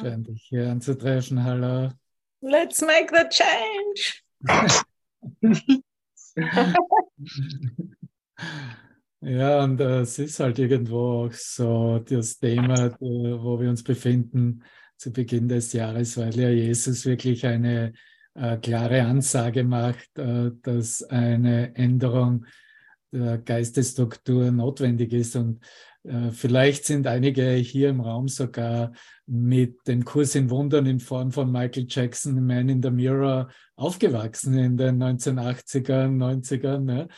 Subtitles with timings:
[0.00, 1.42] Schön, dich hier anzutreffen.
[1.42, 1.90] Hallo.
[2.40, 4.22] Let's make the change.
[9.20, 14.62] ja, und äh, es ist halt irgendwo auch so das Thema, wo wir uns befinden
[14.96, 17.92] zu Beginn des Jahres, weil ja Jesus wirklich eine
[18.34, 22.46] äh, klare Ansage macht, äh, dass eine Änderung
[23.12, 25.36] der Geistesstruktur notwendig ist.
[25.36, 25.64] Und äh,
[26.32, 28.92] vielleicht sind einige hier im Raum sogar
[29.26, 34.56] mit dem Kurs in Wundern in Form von Michael Jackson, Man in the Mirror, aufgewachsen
[34.56, 36.80] in den 1980er, 90ern.
[36.80, 37.08] Ne?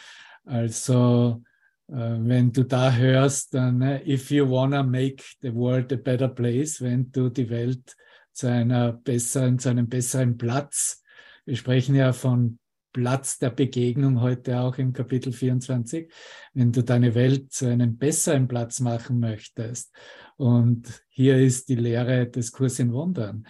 [0.45, 1.43] Also
[1.89, 6.29] äh, wenn du da hörst, dann ne, if you wanna make the world a better
[6.29, 7.97] place, wenn du die Welt
[8.33, 11.03] zu einer besseren, zu einem besseren Platz,
[11.45, 12.59] wir sprechen ja von
[12.93, 16.13] Platz der Begegnung heute auch im Kapitel 24,
[16.55, 19.95] wenn du deine Welt zu einem besseren Platz machen möchtest.
[20.37, 23.47] Und hier ist die Lehre des Kurs in Wundern.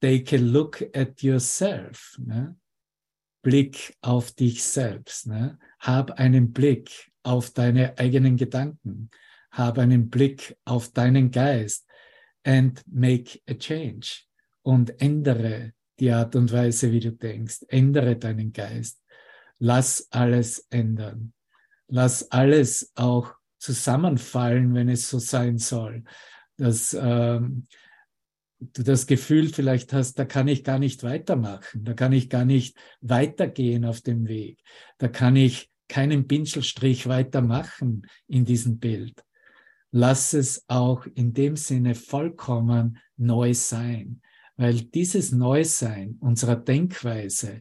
[0.00, 2.16] Take a look at yourself.
[2.18, 2.56] Ne?
[3.42, 5.26] Blick auf dich selbst.
[5.26, 5.58] Ne?
[5.78, 9.10] Hab einen Blick auf deine eigenen Gedanken.
[9.50, 11.86] Hab einen Blick auf deinen Geist
[12.44, 14.24] and make a change
[14.62, 17.64] und ändere die Art und Weise, wie du denkst.
[17.68, 19.00] Ändere deinen Geist.
[19.58, 21.32] Lass alles ändern.
[21.88, 26.04] Lass alles auch zusammenfallen, wenn es so sein soll.
[26.56, 27.66] Dass ähm,
[28.58, 32.44] du das Gefühl vielleicht hast, da kann ich gar nicht weitermachen, da kann ich gar
[32.44, 34.60] nicht weitergehen auf dem Weg,
[34.98, 39.22] da kann ich keinen Pinselstrich weitermachen in diesem Bild.
[39.90, 44.22] Lass es auch in dem Sinne vollkommen neu sein
[44.56, 47.60] weil dieses Neusein unserer Denkweise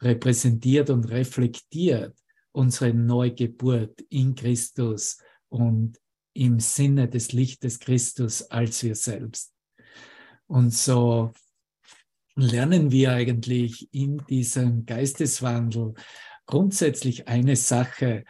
[0.00, 2.16] repräsentiert und reflektiert
[2.52, 5.98] unsere Neugeburt in Christus und
[6.34, 9.52] im Sinne des Lichtes Christus als wir selbst.
[10.46, 11.32] Und so
[12.34, 15.94] lernen wir eigentlich in diesem Geisteswandel
[16.46, 18.24] grundsätzlich eine Sache,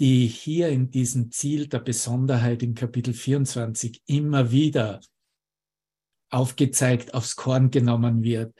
[0.00, 5.00] die hier in diesem Ziel der Besonderheit in Kapitel 24 immer wieder
[6.30, 8.54] aufgezeigt, aufs Korn genommen wird,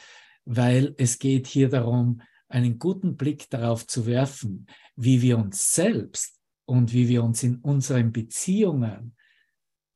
[0.45, 6.39] weil es geht hier darum, einen guten Blick darauf zu werfen, wie wir uns selbst
[6.65, 9.15] und wie wir uns in unseren Beziehungen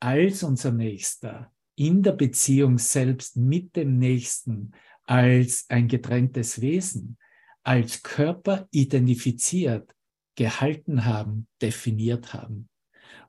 [0.01, 4.73] als unser Nächster, in der Beziehung selbst mit dem Nächsten,
[5.05, 7.19] als ein getrenntes Wesen,
[7.63, 9.95] als Körper identifiziert,
[10.35, 12.69] gehalten haben, definiert haben.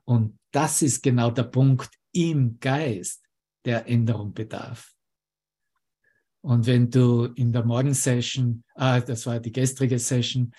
[0.04, 3.23] Und das ist genau der Punkt im Geist,
[3.64, 4.92] der Änderung bedarf.
[6.42, 10.52] Und wenn du in der Morgensession, ah, das war die gestrige Session,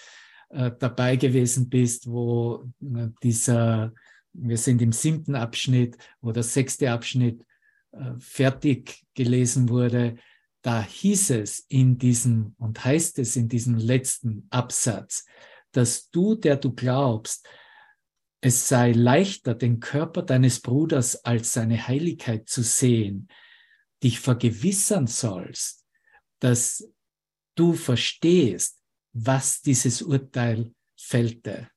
[0.49, 3.93] äh, dabei gewesen bist, wo äh, dieser,
[4.33, 7.45] wir sind im siebten Abschnitt, wo der sechste Abschnitt
[7.91, 10.16] äh, fertig gelesen wurde,
[10.61, 15.25] da hieß es in diesem und heißt es in diesem letzten Absatz,
[15.72, 17.47] dass du, der du glaubst,
[18.45, 23.28] es sei leichter, den Körper deines Bruders als seine Heiligkeit zu sehen,
[24.03, 25.83] dich vergewissern sollst,
[26.38, 26.88] dass
[27.55, 28.79] du verstehst,
[29.13, 31.69] was dieses Urteil fällte.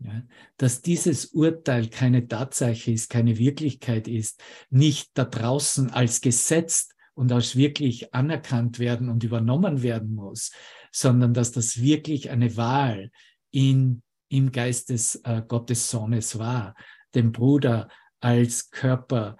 [0.00, 0.24] Ja,
[0.56, 7.30] dass dieses Urteil keine Tatsache ist, keine Wirklichkeit ist, nicht da draußen als gesetzt und
[7.30, 10.50] als wirklich anerkannt werden und übernommen werden muss,
[10.90, 13.12] sondern dass das wirklich eine Wahl
[13.52, 16.74] in im Geist des äh, Gottes Sohnes war,
[17.14, 17.88] den Bruder
[18.20, 19.36] als Körper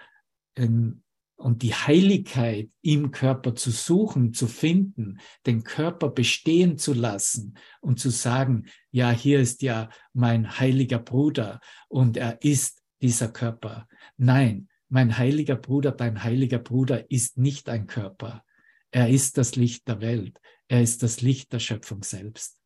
[0.57, 1.03] ähm,
[1.37, 8.01] und die Heiligkeit im Körper zu suchen, zu finden, den Körper bestehen zu lassen und
[8.01, 13.87] zu sagen, ja, hier ist ja mein heiliger Bruder und er ist dieser Körper.
[14.17, 18.43] Nein, mein heiliger Bruder, dein heiliger Bruder ist nicht ein Körper.
[18.91, 20.41] Er ist das Licht der Welt.
[20.69, 22.59] Er ist das Licht der Schöpfung selbst.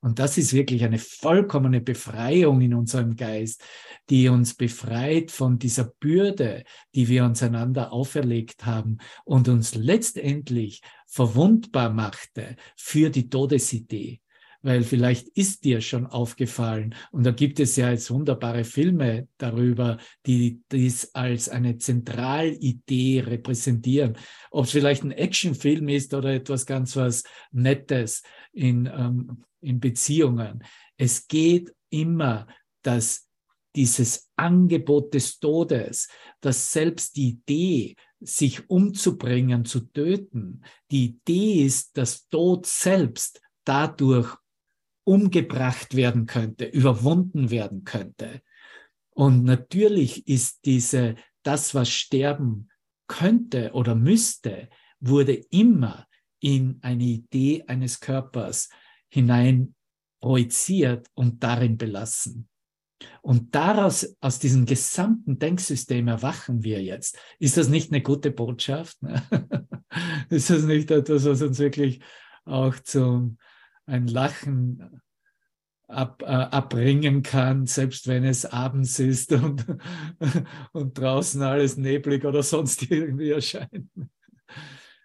[0.00, 3.64] Und das ist wirklich eine vollkommene Befreiung in unserem Geist,
[4.10, 6.64] die uns befreit von dieser Bürde,
[6.94, 14.20] die wir uns einander auferlegt haben und uns letztendlich verwundbar machte für die Todesidee
[14.62, 19.98] weil vielleicht ist dir schon aufgefallen, und da gibt es ja jetzt wunderbare Filme darüber,
[20.26, 24.16] die dies als eine Zentralidee repräsentieren.
[24.50, 30.64] Ob es vielleicht ein Actionfilm ist oder etwas ganz was Nettes in, ähm, in Beziehungen.
[30.96, 32.46] Es geht immer,
[32.82, 33.28] dass
[33.74, 36.08] dieses Angebot des Todes,
[36.40, 44.36] dass selbst die Idee, sich umzubringen, zu töten, die Idee ist, dass Tod selbst dadurch
[45.04, 48.42] umgebracht werden könnte, überwunden werden könnte.
[49.10, 52.68] Und natürlich ist diese, das, was Sterben
[53.06, 54.68] könnte oder müsste,
[55.00, 56.06] wurde immer
[56.40, 58.68] in eine Idee eines Körpers
[59.08, 59.74] hinein
[60.20, 62.48] projiziert und darin belassen.
[63.22, 67.18] Und daraus, aus diesem gesamten Denksystem erwachen wir jetzt.
[67.38, 68.98] Ist das nicht eine gute Botschaft?
[70.30, 72.00] Ist das nicht etwas, was uns wirklich
[72.44, 73.38] auch zum
[73.86, 75.00] ein Lachen
[75.86, 79.64] ab, äh, abbringen kann, selbst wenn es abends ist und,
[80.72, 83.90] und draußen alles neblig oder sonst irgendwie erscheint?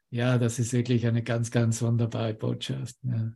[0.09, 2.97] Ja, das ist wirklich eine ganz, ganz wunderbare Botschaft.
[3.03, 3.31] Ja.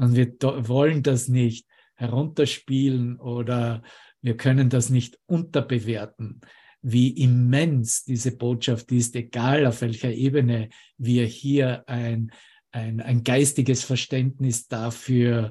[0.00, 0.34] Und wir
[0.66, 3.82] wollen das nicht herunterspielen oder
[4.22, 6.40] wir können das nicht unterbewerten,
[6.80, 12.32] wie immens diese Botschaft ist, egal auf welcher Ebene wir hier ein,
[12.72, 15.50] ein, ein geistiges Verständnis dafür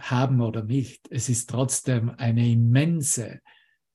[0.00, 1.06] haben oder nicht.
[1.10, 3.42] Es ist trotzdem eine immense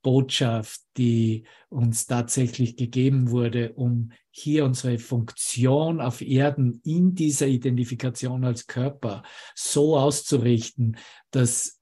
[0.02, 8.46] Botschaft, die uns tatsächlich gegeben wurde, um hier unsere Funktion auf Erden in dieser Identifikation
[8.46, 9.24] als Körper
[9.56, 10.98] so auszurichten,
[11.32, 11.80] dass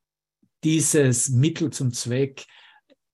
[0.64, 2.46] dieses Mittel zum Zweck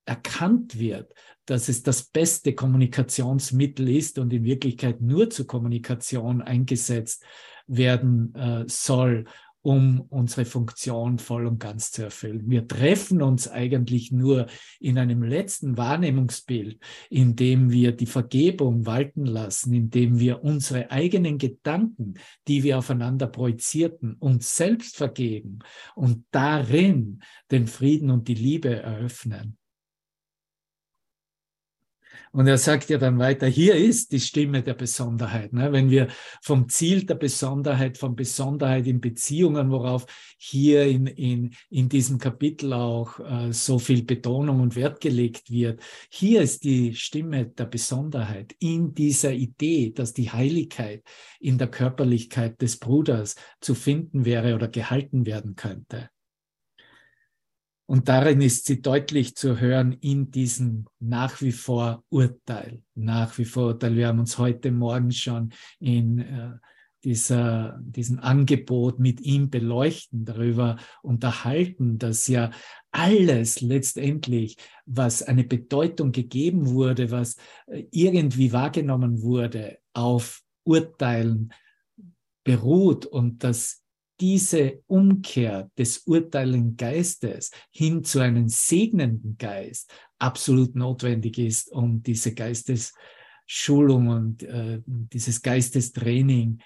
[0.06, 1.14] erkannt wird,
[1.46, 7.24] dass es das beste Kommunikationsmittel ist und in Wirklichkeit nur zur Kommunikation eingesetzt
[7.68, 9.26] werden äh, soll,
[9.64, 12.44] um unsere Funktion voll und ganz zu erfüllen.
[12.50, 14.48] Wir treffen uns eigentlich nur
[14.80, 16.78] in einem letzten Wahrnehmungsbild,
[17.10, 22.16] in dem wir die Vergebung walten lassen, in dem wir unsere eigenen Gedanken,
[22.48, 25.60] die wir aufeinander projizierten, uns selbst vergeben
[25.96, 29.58] und darin den Frieden und die Liebe eröffnen.
[32.36, 35.54] Und er sagt ja dann weiter, hier ist die Stimme der Besonderheit.
[35.54, 35.72] Ne?
[35.72, 36.08] Wenn wir
[36.42, 40.08] vom Ziel der Besonderheit, von Besonderheit in Beziehungen, worauf
[40.38, 45.80] hier in, in, in diesem Kapitel auch äh, so viel Betonung und Wert gelegt wird,
[46.10, 51.04] hier ist die Stimme der Besonderheit in dieser Idee, dass die Heiligkeit
[51.40, 56.10] in der Körperlichkeit des Bruders zu finden wäre oder gehalten werden könnte.
[57.86, 62.82] Und darin ist sie deutlich zu hören in diesem nach wie vor Urteil.
[62.96, 63.96] Nach wie vor Urteil.
[63.96, 66.52] Wir haben uns heute Morgen schon in äh,
[67.04, 72.52] dieser, diesem Angebot mit ihm beleuchten, darüber unterhalten, dass ja
[72.92, 77.36] alles letztendlich, was eine Bedeutung gegeben wurde, was
[77.68, 81.54] äh, irgendwie wahrgenommen wurde, auf Urteilen
[82.46, 83.83] beruht und dass
[84.20, 92.34] diese Umkehr des urteilenden Geistes hin zu einem segnenden Geist absolut notwendig ist, um diese
[92.34, 96.60] Geistesschulung und äh, dieses Geistestraining,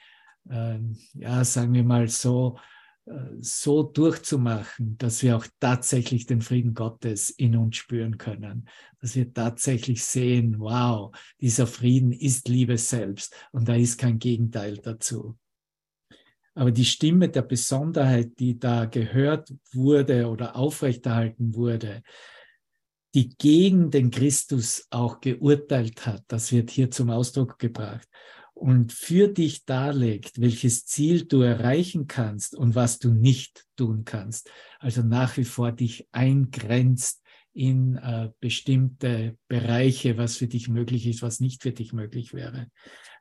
[0.49, 0.79] äh,
[1.13, 2.57] ja, sagen wir mal so,
[3.05, 8.67] äh, so durchzumachen, dass wir auch tatsächlich den Frieden Gottes in uns spüren können,
[8.99, 14.77] dass wir tatsächlich sehen, wow, dieser Frieden ist Liebe selbst und da ist kein Gegenteil
[14.77, 15.37] dazu.
[16.57, 22.01] Aber die Stimme der Besonderheit, die da gehört wurde oder aufrechterhalten wurde,
[23.13, 28.07] die gegen den Christus auch geurteilt hat, das wird hier zum Ausdruck gebracht
[28.55, 34.49] und für dich darlegt, welches Ziel du erreichen kannst und was du nicht tun kannst.
[34.79, 37.21] Also nach wie vor dich eingrenzt
[37.53, 42.71] in äh, bestimmte Bereiche, was für dich möglich ist, was nicht für dich möglich wäre.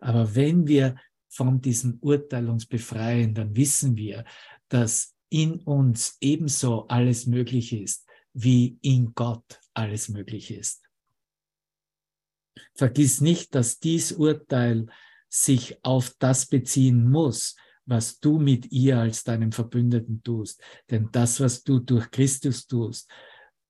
[0.00, 0.95] Aber wenn wir
[1.28, 4.25] von diesem Urteil uns befreien, dann wissen wir,
[4.68, 10.83] dass in uns ebenso alles möglich ist, wie in Gott alles möglich ist.
[12.75, 14.87] Vergiss nicht, dass dies Urteil
[15.28, 20.61] sich auf das beziehen muss, was du mit ihr als deinem Verbündeten tust.
[20.90, 23.11] Denn das, was du durch Christus tust,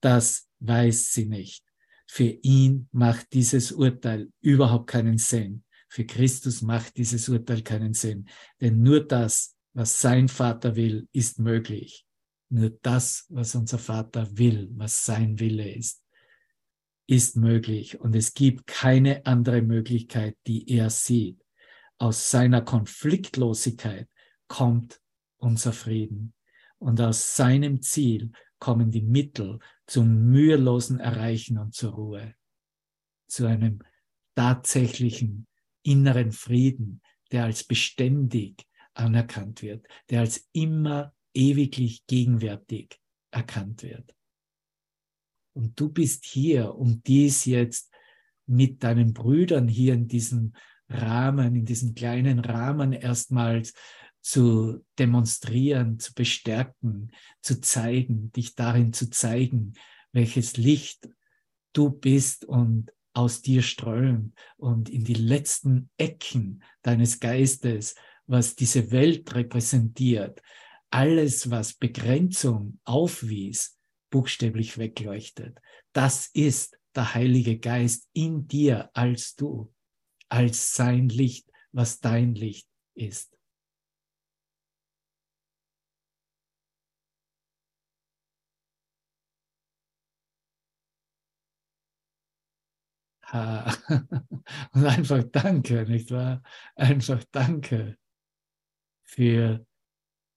[0.00, 1.64] das weiß sie nicht.
[2.08, 5.64] Für ihn macht dieses Urteil überhaupt keinen Sinn.
[5.96, 8.28] Für Christus macht dieses Urteil keinen Sinn.
[8.60, 12.04] Denn nur das, was sein Vater will, ist möglich.
[12.50, 16.04] Nur das, was unser Vater will, was sein Wille ist,
[17.06, 17.98] ist möglich.
[17.98, 21.42] Und es gibt keine andere Möglichkeit, die er sieht.
[21.96, 24.06] Aus seiner Konfliktlosigkeit
[24.48, 25.00] kommt
[25.38, 26.34] unser Frieden.
[26.78, 32.34] Und aus seinem Ziel kommen die Mittel zum mühelosen Erreichen und zur Ruhe.
[33.28, 33.78] Zu einem
[34.34, 35.46] tatsächlichen
[35.86, 37.00] inneren Frieden,
[37.32, 43.00] der als beständig anerkannt wird, der als immer ewiglich gegenwärtig
[43.30, 44.14] erkannt wird.
[45.54, 47.92] Und du bist hier, um dies jetzt
[48.46, 50.52] mit deinen Brüdern hier in diesem
[50.88, 53.74] Rahmen, in diesem kleinen Rahmen erstmals
[54.20, 57.12] zu demonstrieren, zu bestärken,
[57.42, 59.74] zu zeigen, dich darin zu zeigen,
[60.12, 61.08] welches Licht
[61.72, 67.94] du bist und aus dir strömt und in die letzten Ecken deines Geistes,
[68.26, 70.42] was diese Welt repräsentiert,
[70.90, 73.78] alles, was Begrenzung aufwies,
[74.10, 75.58] buchstäblich wegleuchtet.
[75.92, 79.72] Das ist der Heilige Geist in dir als du,
[80.28, 83.35] als sein Licht, was dein Licht ist.
[94.72, 96.42] Und einfach danke, nicht wahr?
[96.76, 97.98] Einfach danke
[99.04, 99.66] für,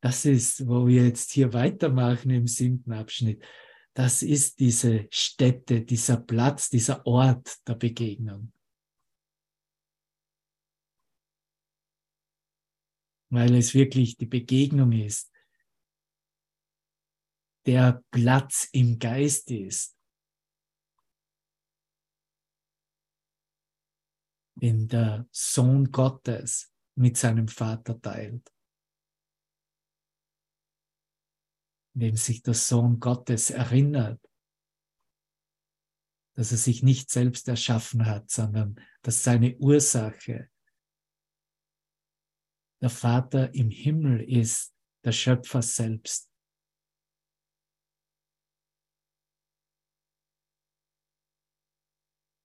[0.02, 3.44] das ist, wo wir jetzt hier weitermachen im siebten Abschnitt.
[3.94, 8.54] Das ist diese Stätte, dieser Platz, dieser Ort der Begegnung.
[13.32, 15.32] Weil es wirklich die Begegnung ist,
[17.68, 19.99] der Platz im Geist ist,
[24.60, 28.54] den der Sohn Gottes mit seinem Vater teilt.
[31.96, 34.22] Indem sich der Sohn Gottes erinnert,
[36.36, 40.50] dass er sich nicht selbst erschaffen hat, sondern dass seine Ursache
[42.82, 44.74] der Vater im Himmel ist,
[45.04, 46.32] der Schöpfer selbst.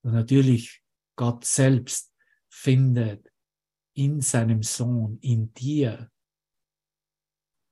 [0.03, 0.84] Und natürlich
[1.17, 2.13] Gott selbst
[2.49, 3.31] findet
[3.95, 6.11] in seinem Sohn, in dir,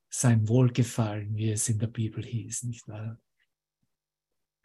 [0.08, 3.18] sein Wohlgefallen, wie es in der Bibel hieß, nicht wahr?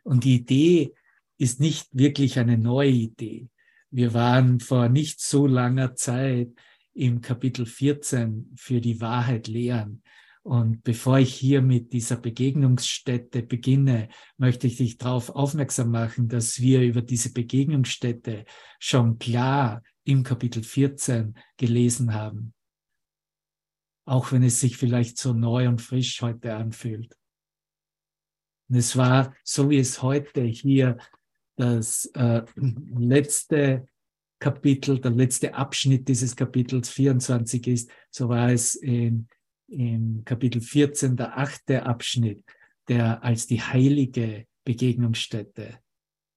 [0.03, 0.93] Und die Idee
[1.37, 3.49] ist nicht wirklich eine neue Idee.
[3.89, 6.49] Wir waren vor nicht so langer Zeit
[6.93, 10.03] im Kapitel 14 für die Wahrheit lehren.
[10.47, 16.61] Und bevor ich hier mit dieser Begegnungsstätte beginne, möchte ich dich darauf aufmerksam machen, dass
[16.61, 18.45] wir über diese Begegnungsstätte
[18.79, 22.53] schon klar im Kapitel 14 gelesen haben.
[24.05, 27.13] Auch wenn es sich vielleicht so neu und frisch heute anfühlt.
[28.69, 30.97] Und es war, so wie es heute hier
[31.57, 33.85] das äh, letzte
[34.39, 39.27] Kapitel, der letzte Abschnitt dieses Kapitels 24 ist, so war es in
[39.67, 42.43] im Kapitel 14 der achte Abschnitt,
[42.87, 45.79] der als die heilige Begegnungsstätte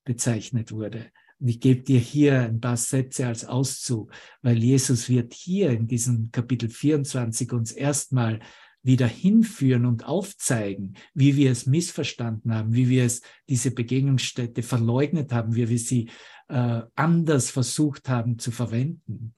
[0.05, 1.11] bezeichnet wurde.
[1.39, 5.87] Und ich gebe dir hier ein paar Sätze als Auszug, weil Jesus wird hier in
[5.87, 8.41] diesem Kapitel 24 uns erstmal
[8.83, 15.33] wieder hinführen und aufzeigen, wie wir es missverstanden haben, wie wir es diese Begegnungsstätte verleugnet
[15.33, 16.09] haben, wie wir sie
[16.49, 19.35] äh, anders versucht haben zu verwenden.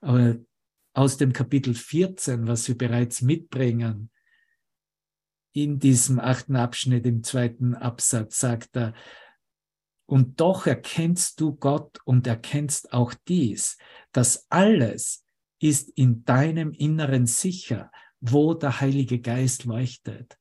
[0.00, 0.36] Aber
[0.96, 4.10] aus dem Kapitel 14, was wir bereits mitbringen,
[5.52, 8.94] in diesem achten Abschnitt im zweiten Absatz sagt er,
[10.06, 13.76] und doch erkennst du Gott und erkennst auch dies,
[14.12, 15.24] dass alles
[15.60, 20.38] ist in deinem Inneren sicher, wo der Heilige Geist leuchtet.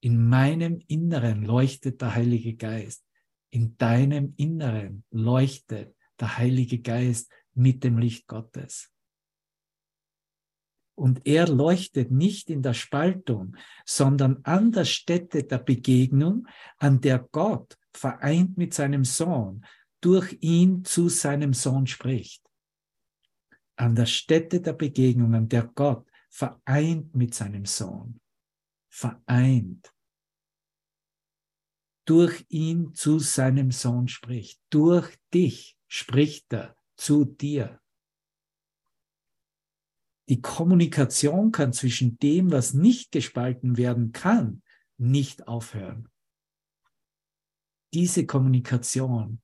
[0.00, 3.04] In meinem Inneren leuchtet der Heilige Geist.
[3.50, 8.90] In deinem Inneren leuchtet der Heilige Geist mit dem Licht Gottes.
[10.96, 16.48] Und er leuchtet nicht in der Spaltung, sondern an der Stätte der Begegnung,
[16.78, 19.64] an der Gott vereint mit seinem Sohn
[20.00, 22.42] durch ihn zu seinem Sohn spricht.
[23.76, 28.20] An der Stätte der Begegnung, an der Gott vereint mit seinem Sohn.
[28.88, 29.92] Vereint.
[32.06, 34.60] Durch ihn zu seinem Sohn spricht.
[34.70, 37.80] Durch dich spricht er zu dir.
[40.28, 44.62] Die Kommunikation kann zwischen dem, was nicht gespalten werden kann,
[44.98, 46.08] nicht aufhören.
[47.94, 49.40] Diese Kommunikation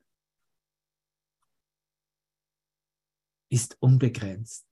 [3.49, 4.67] ist unbegrenzt.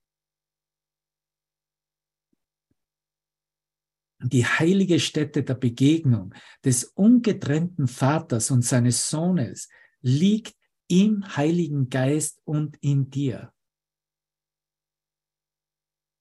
[4.22, 9.68] Die heilige Stätte der Begegnung des ungetrennten Vaters und seines Sohnes
[10.02, 10.56] liegt
[10.88, 13.54] im Heiligen Geist und in dir.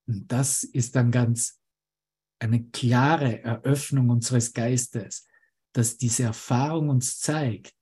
[0.10, 1.62] Und das ist dann ganz
[2.40, 5.28] eine klare Eröffnung unseres Geistes,
[5.72, 7.76] dass diese Erfahrung uns zeigt,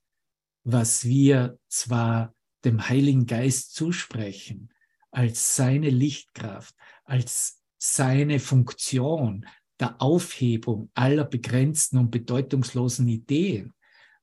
[0.62, 2.34] was wir zwar
[2.66, 4.68] dem Heiligen Geist zusprechen,
[5.10, 9.46] als seine Lichtkraft, als seine Funktion
[9.80, 13.72] der Aufhebung aller begrenzten und bedeutungslosen Ideen,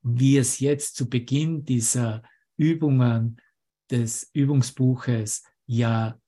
[0.04, 2.22] wie es jetzt zu Beginn dieser
[2.56, 3.42] Übungen
[3.90, 6.20] des Übungsbuches ja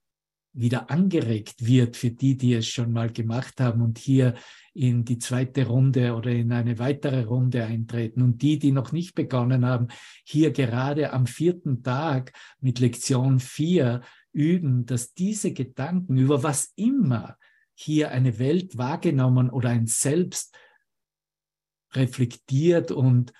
[0.60, 4.34] wieder angeregt wird für die, die es schon mal gemacht haben und hier
[4.74, 8.22] in die zweite Runde oder in eine weitere Runde eintreten.
[8.22, 9.88] Und die, die noch nicht begonnen haben,
[10.24, 17.36] hier gerade am vierten Tag mit Lektion 4 üben, dass diese Gedanken über was immer
[17.74, 20.56] hier eine Welt wahrgenommen oder ein Selbst
[21.92, 23.32] reflektiert und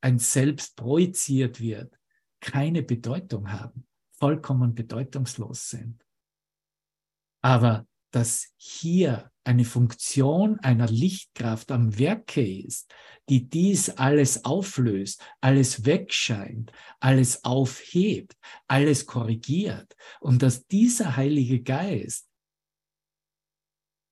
[0.00, 1.98] ein Selbst projiziert wird,
[2.40, 3.86] keine Bedeutung haben,
[4.18, 6.04] vollkommen bedeutungslos sind.
[7.44, 12.90] Aber dass hier eine Funktion einer Lichtkraft am Werke ist,
[13.28, 18.34] die dies alles auflöst, alles wegscheint, alles aufhebt,
[18.66, 22.30] alles korrigiert und dass dieser Heilige Geist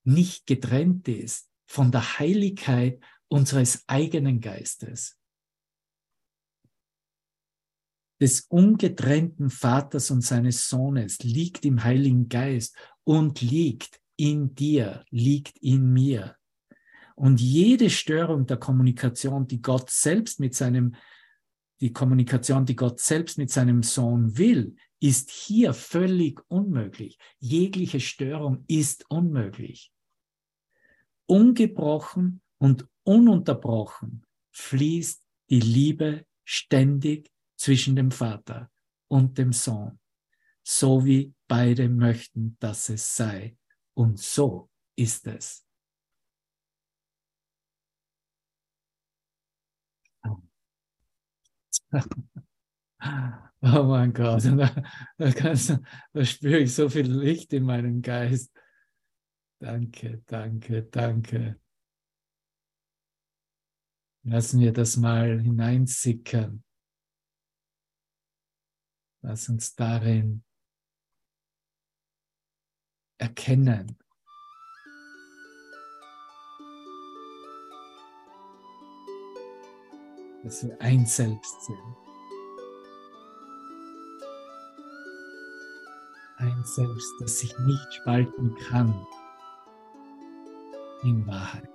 [0.05, 5.19] nicht getrennt ist von der Heiligkeit unseres eigenen Geistes,
[8.23, 15.59] des ungetrennten Vaters und seines Sohnes liegt im Heiligen Geist und liegt in dir, liegt
[15.59, 16.37] in mir.
[17.15, 20.95] Und jede Störung der Kommunikation, die Gott selbst mit seinem,
[21.81, 27.19] die Kommunikation, die Gott selbst mit seinem Sohn will, ist hier völlig unmöglich.
[27.39, 29.93] Jegliche Störung ist unmöglich.
[31.27, 38.71] Ungebrochen und ununterbrochen fließt die Liebe ständig zwischen dem Vater
[39.09, 39.99] und dem Sohn,
[40.63, 43.59] so wie beide möchten, dass es sei.
[43.93, 45.67] Und so ist es.
[53.65, 54.75] Oh mein Gott, da,
[55.19, 55.79] da,
[56.13, 58.53] da spüre ich so viel Licht in meinem Geist.
[59.61, 61.61] Danke, danke, danke.
[64.25, 66.65] Lassen wir das mal hineinsickern.
[69.23, 70.45] Lass uns darin
[73.23, 73.97] erkennen.
[80.43, 81.79] Dass wir ein Selbst sind.
[86.39, 89.07] Ein Selbst, das sich nicht spalten kann
[91.05, 91.69] in Wahrheit.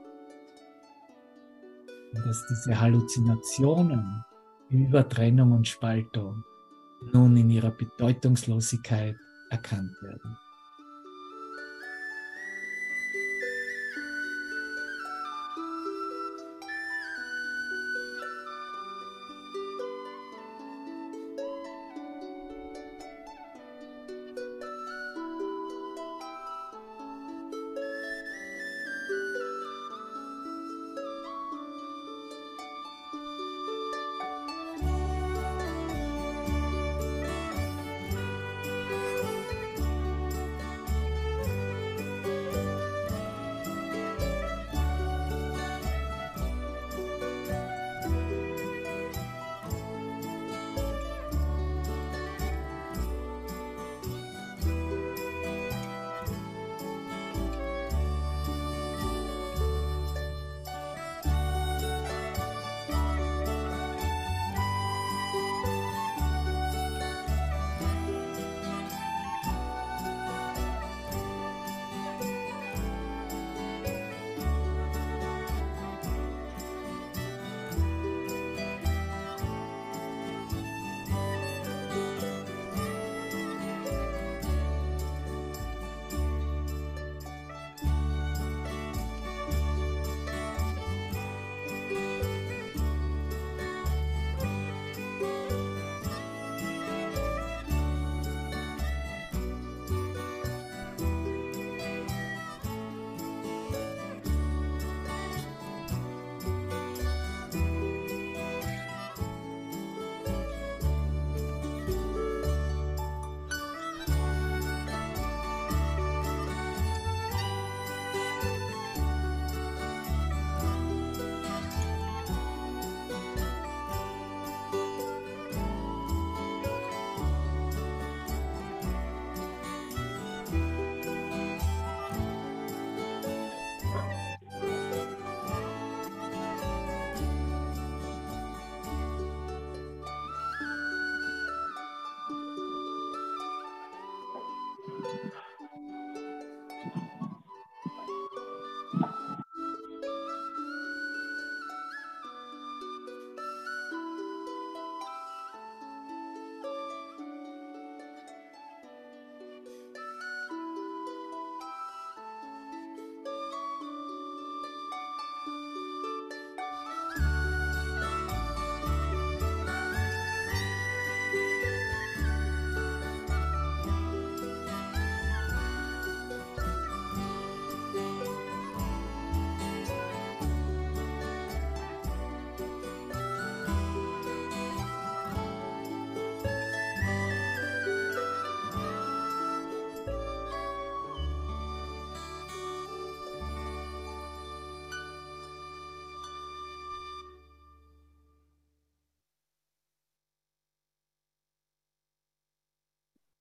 [2.13, 4.25] Und dass diese Halluzinationen
[4.69, 6.43] über Trennung und Spaltung
[7.13, 9.15] nun in ihrer Bedeutungslosigkeit
[9.49, 10.37] erkannt werden.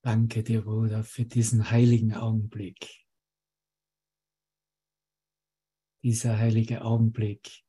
[0.07, 3.05] Danke dir, Bruder, für diesen heiligen Augenblick.
[6.05, 7.65] Dieser heilige Augenblick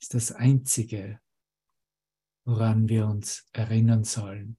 [0.00, 1.20] ist das Einzige,
[2.46, 4.56] woran wir uns erinnern sollen.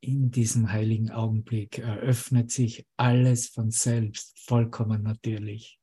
[0.00, 5.80] In diesem heiligen Augenblick eröffnet sich alles von selbst vollkommen natürlich.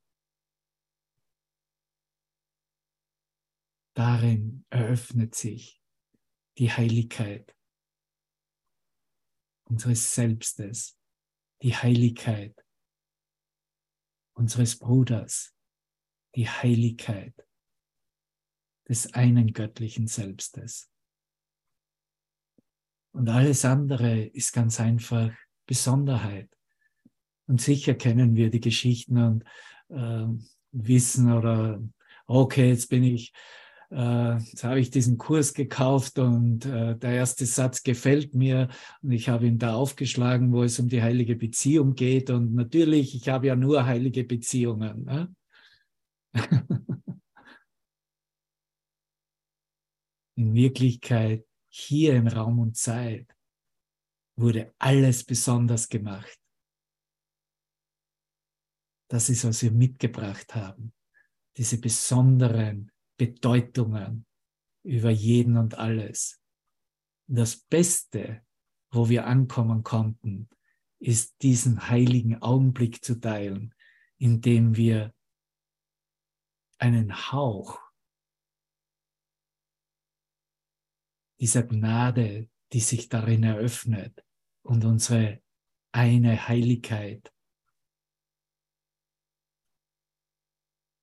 [3.96, 5.82] Darin eröffnet sich
[6.58, 7.56] die Heiligkeit
[9.66, 10.98] unseres Selbstes,
[11.62, 12.56] die Heiligkeit
[14.34, 15.54] unseres Bruders,
[16.36, 17.34] die Heiligkeit
[18.88, 20.90] des einen göttlichen Selbstes.
[23.12, 25.32] Und alles andere ist ganz einfach
[25.66, 26.50] Besonderheit.
[27.48, 29.44] Und sicher kennen wir die Geschichten und
[29.90, 30.28] äh,
[30.72, 31.82] wissen oder
[32.28, 33.34] okay, jetzt bin ich,
[33.90, 38.68] jetzt habe ich diesen Kurs gekauft und äh, der erste Satz gefällt mir
[39.02, 42.30] und ich habe ihn da aufgeschlagen, wo es um die heilige Beziehung geht.
[42.30, 45.06] Und natürlich, ich habe ja nur heilige Beziehungen.
[45.06, 45.34] Ne?
[50.36, 53.36] In Wirklichkeit, hier in Raum und Zeit,
[54.36, 56.38] wurde alles besonders gemacht.
[59.10, 60.94] Das ist, was wir mitgebracht haben.
[61.58, 64.26] Diese besonderen Bedeutungen
[64.84, 66.42] über jeden und alles.
[67.28, 68.46] Das Beste,
[68.92, 70.50] wo wir ankommen konnten,
[71.00, 73.76] ist diesen heiligen Augenblick zu teilen,
[74.18, 75.14] in dem wir
[76.80, 77.80] einen Hauch
[81.40, 84.26] dieser Gnade, die sich darin eröffnet
[84.64, 85.42] und unsere
[85.92, 87.34] eine Heiligkeit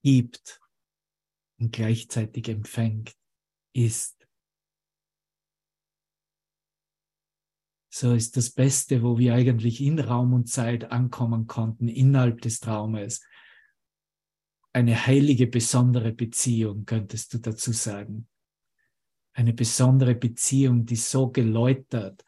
[0.02, 0.60] gibt
[1.58, 3.14] und gleichzeitig empfängt,
[3.72, 4.26] ist.
[7.92, 12.58] So ist das Beste, wo wir eigentlich in Raum und Zeit ankommen konnten, innerhalb des
[12.58, 13.24] Traumes.
[14.72, 18.28] Eine heilige, besondere Beziehung, könntest du dazu sagen
[19.34, 22.24] eine besondere Beziehung, die so geläutert,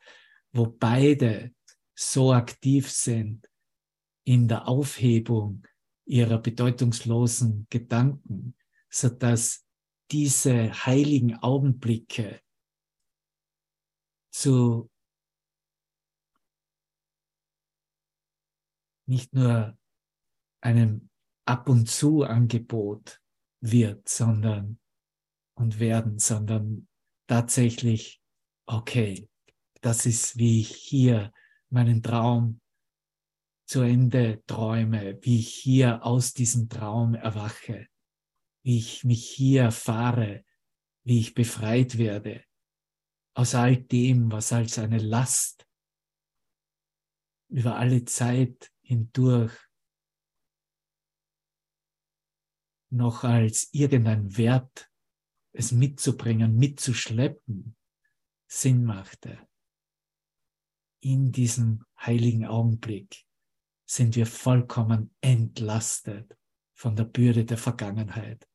[0.53, 1.55] wo beide
[1.95, 3.49] so aktiv sind
[4.25, 5.67] in der Aufhebung
[6.05, 8.56] ihrer bedeutungslosen Gedanken,
[8.89, 9.65] so dass
[10.11, 12.41] diese heiligen Augenblicke
[14.31, 14.91] zu
[19.09, 19.79] nicht nur
[20.61, 21.11] einem
[21.47, 23.21] ab und zu Angebot
[23.61, 24.79] wird, sondern
[25.55, 26.89] und werden, sondern
[27.27, 28.21] tatsächlich,
[28.67, 29.29] okay,
[29.81, 31.33] das ist, wie ich hier
[31.71, 32.61] meinen Traum
[33.67, 37.89] zu Ende träume, wie ich hier aus diesem Traum erwache,
[38.67, 40.45] wie ich mich hier erfahre,
[41.05, 42.45] wie ich befreit werde
[43.35, 45.69] aus all dem, was als eine Last
[47.49, 49.53] über alle Zeit hindurch
[52.91, 54.91] noch als irgendein Wert
[55.53, 57.77] es mitzubringen, mitzuschleppen,
[58.49, 59.47] Sinn machte.
[61.05, 63.27] In diesem heiligen Augenblick
[63.89, 66.37] sind wir vollkommen entlastet
[66.75, 68.49] von der Bürde der Vergangenheit.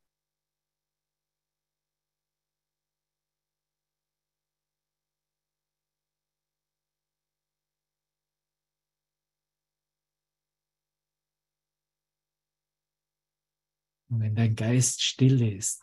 [14.11, 15.81] Und wenn dein Geist still ist,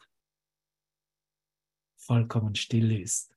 [1.97, 3.35] vollkommen still ist.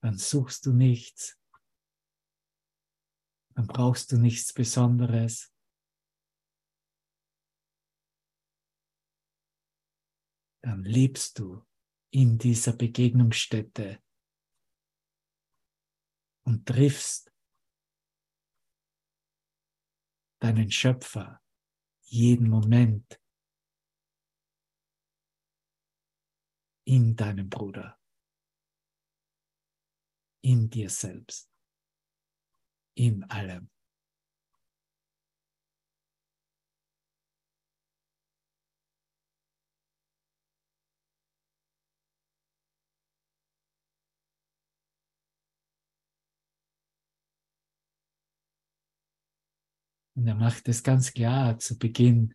[0.00, 1.38] Dann suchst du nichts,
[3.54, 5.54] dann brauchst du nichts Besonderes.
[10.62, 11.62] Dann lebst du
[12.10, 14.02] in dieser Begegnungsstätte
[16.44, 17.32] und triffst
[20.40, 21.40] deinen Schöpfer
[22.02, 23.20] jeden Moment
[26.84, 27.98] in deinem Bruder,
[30.42, 31.50] in dir selbst,
[32.94, 33.73] in allem.
[50.14, 52.34] Und er macht es ganz klar zu Beginn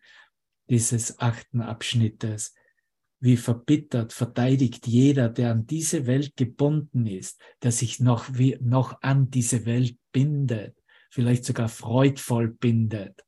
[0.68, 2.54] dieses achten Abschnittes.
[3.20, 9.02] Wie verbittert verteidigt jeder, der an diese Welt gebunden ist, der sich noch, wie, noch
[9.02, 10.76] an diese Welt bindet,
[11.10, 13.24] vielleicht sogar freudvoll bindet.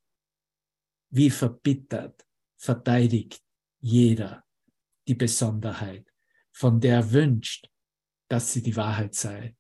[1.14, 3.42] wie verbittert verteidigt
[3.80, 4.44] jeder
[5.06, 6.06] die Besonderheit,
[6.52, 7.68] von der er wünscht,
[8.28, 9.56] dass sie die Wahrheit sei.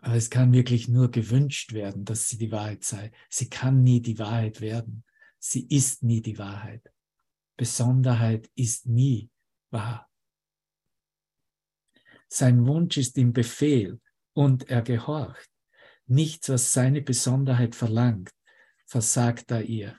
[0.00, 3.10] Aber es kann wirklich nur gewünscht werden, dass sie die Wahrheit sei.
[3.28, 5.04] Sie kann nie die Wahrheit werden.
[5.38, 6.82] Sie ist nie die Wahrheit.
[7.56, 9.30] Besonderheit ist nie
[9.70, 10.08] wahr.
[12.28, 14.00] Sein Wunsch ist im Befehl
[14.34, 15.50] und er gehorcht.
[16.06, 18.30] Nichts, was seine Besonderheit verlangt,
[18.86, 19.98] versagt er ihr.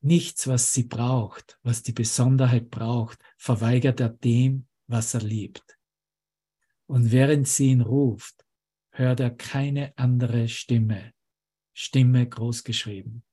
[0.00, 5.78] Nichts, was sie braucht, was die Besonderheit braucht, verweigert er dem, was er liebt.
[6.92, 8.44] Und während sie ihn ruft,
[8.90, 11.14] hört er keine andere Stimme,
[11.72, 13.24] Stimme großgeschrieben.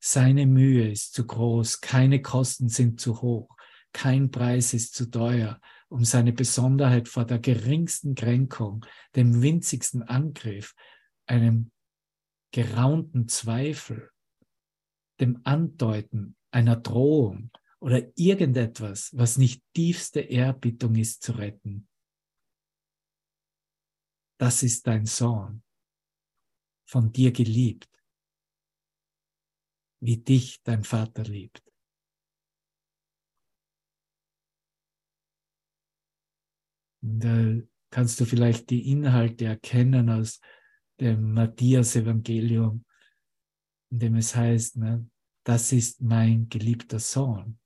[0.00, 3.56] Seine Mühe ist zu groß, keine Kosten sind zu hoch,
[3.92, 10.72] kein Preis ist zu teuer, um seine Besonderheit vor der geringsten Kränkung, dem winzigsten Angriff,
[11.26, 11.72] einem
[12.52, 14.12] geraunten Zweifel,
[15.18, 21.88] dem Andeuten einer Drohung oder irgendetwas, was nicht tiefste Ehrbietung ist, zu retten.
[24.38, 25.62] Das ist dein Sohn,
[26.88, 27.90] von dir geliebt,
[30.00, 31.62] wie dich dein Vater liebt.
[37.02, 40.40] Und da kannst du vielleicht die Inhalte erkennen aus
[41.00, 42.84] dem Matthias-Evangelium,
[43.90, 45.08] in dem es heißt, ne,
[45.44, 47.58] das ist mein geliebter Sohn,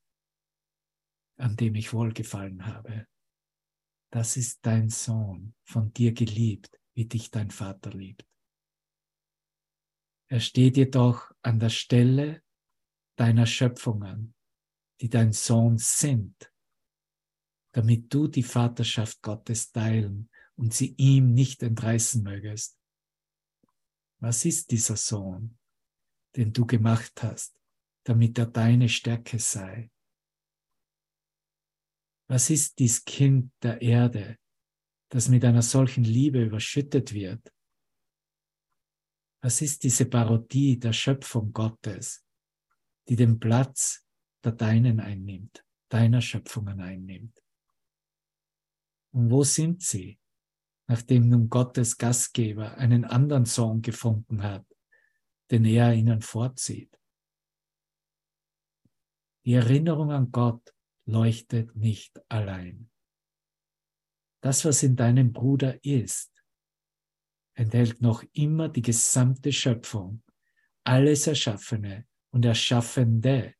[1.41, 3.07] an dem ich wohlgefallen habe.
[4.13, 8.27] Das ist dein Sohn, von dir geliebt, wie dich dein Vater liebt.
[10.29, 12.43] Er steht jedoch an der Stelle
[13.17, 14.35] deiner Schöpfungen,
[15.01, 16.53] die dein Sohn sind,
[17.73, 22.79] damit du die Vaterschaft Gottes teilen und sie ihm nicht entreißen mögest.
[24.21, 25.59] Was ist dieser Sohn,
[26.37, 27.57] den du gemacht hast,
[28.05, 29.91] damit er deine Stärke sei?
[32.31, 34.39] Was ist dies Kind der Erde,
[35.09, 37.53] das mit einer solchen Liebe überschüttet wird?
[39.43, 42.25] Was ist diese Parodie der Schöpfung Gottes,
[43.09, 44.07] die den Platz
[44.45, 47.37] der deinen einnimmt, deiner Schöpfungen einnimmt?
[49.13, 50.21] Und wo sind sie,
[50.87, 54.65] nachdem nun Gottes Gastgeber einen anderen Sohn gefunden hat,
[55.51, 56.97] den er ihnen vorzieht?
[59.45, 60.73] Die Erinnerung an Gott
[61.11, 62.91] leuchtet nicht allein.
[64.43, 66.31] Das, was in deinem Bruder ist,
[67.55, 70.23] enthält noch immer die gesamte Schöpfung,
[70.85, 73.55] alles Erschaffene und Erschaffende,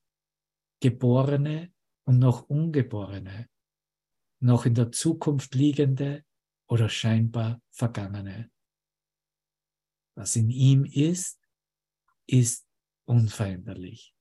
[0.81, 1.73] Geborene
[2.05, 3.49] und noch Ungeborene,
[4.41, 6.25] noch in der Zukunft liegende
[6.67, 8.51] oder scheinbar Vergangene.
[10.17, 11.39] Was in ihm ist,
[12.27, 12.67] ist
[13.05, 14.15] unveränderlich.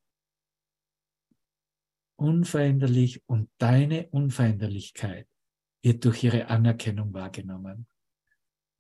[2.19, 5.25] Unveränderlich und deine Unveränderlichkeit
[5.81, 7.87] wird durch ihre Anerkennung wahrgenommen.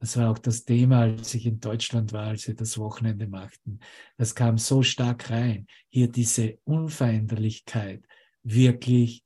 [0.01, 3.79] Das war auch das Thema, als ich in Deutschland war, als wir das Wochenende machten.
[4.17, 8.05] Das kam so stark rein, hier diese Unveränderlichkeit
[8.43, 9.23] wirklich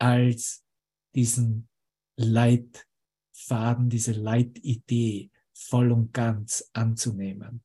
[0.00, 0.64] als
[1.14, 1.68] diesen
[2.16, 7.62] Leitfaden, diese Leitidee voll und ganz anzunehmen.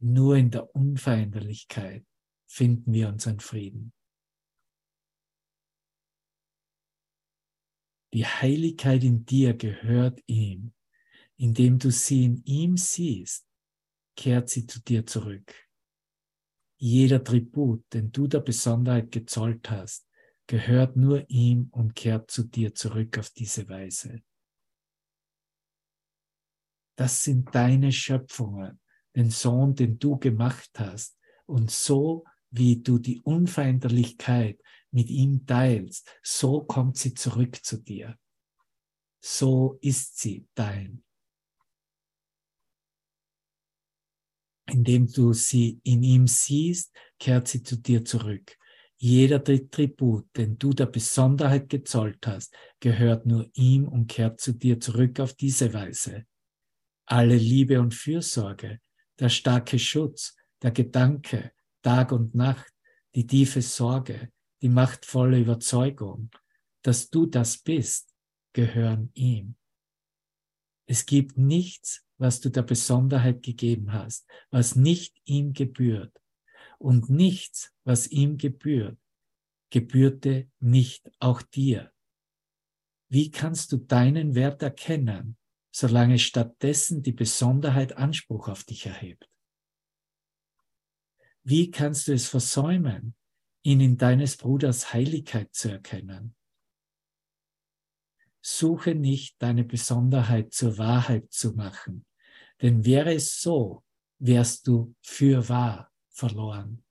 [0.00, 2.04] Nur in der Unveränderlichkeit
[2.48, 3.92] finden wir unseren Frieden.
[8.12, 10.72] Die Heiligkeit in dir gehört ihm.
[11.36, 13.46] Indem du sie in ihm siehst,
[14.16, 15.54] kehrt sie zu dir zurück.
[16.76, 20.06] Jeder Tribut, den du der Besonderheit gezollt hast,
[20.46, 24.22] gehört nur ihm und kehrt zu dir zurück auf diese Weise.
[26.96, 28.80] Das sind deine Schöpfungen,
[29.16, 31.18] den Sohn, den du gemacht hast.
[31.46, 34.60] Und so wie du die Unveränderlichkeit
[34.92, 38.18] mit ihm teilst, so kommt sie zurück zu dir.
[39.22, 41.04] So ist sie dein.
[44.66, 48.56] Indem du sie in ihm siehst, kehrt sie zu dir zurück.
[48.96, 54.78] Jeder Tribut, den du der Besonderheit gezollt hast, gehört nur ihm und kehrt zu dir
[54.78, 56.26] zurück auf diese Weise.
[57.06, 58.80] Alle Liebe und Fürsorge,
[59.18, 62.72] der starke Schutz, der Gedanke, Tag und Nacht,
[63.14, 64.30] die tiefe Sorge,
[64.62, 66.30] die machtvolle Überzeugung,
[66.82, 68.14] dass du das bist,
[68.52, 69.56] gehören ihm.
[70.86, 76.20] Es gibt nichts, was du der Besonderheit gegeben hast, was nicht ihm gebührt
[76.78, 78.98] und nichts, was ihm gebührt,
[79.70, 81.92] gebührte nicht auch dir.
[83.08, 85.36] Wie kannst du deinen Wert erkennen,
[85.72, 89.28] solange stattdessen die Besonderheit Anspruch auf dich erhebt?
[91.42, 93.14] Wie kannst du es versäumen,
[93.62, 96.34] ihn in deines Bruders Heiligkeit zu erkennen?
[98.42, 102.06] Suche nicht deine Besonderheit zur Wahrheit zu machen,
[102.62, 103.84] denn wäre es so,
[104.18, 106.82] wärst du für wahr verloren.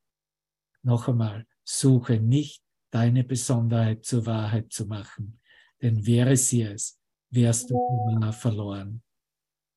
[0.84, 5.40] Noch einmal, suche nicht deine Besonderheit zur Wahrheit zu machen,
[5.82, 9.04] denn wäre sie es, wärst du für wahr verloren.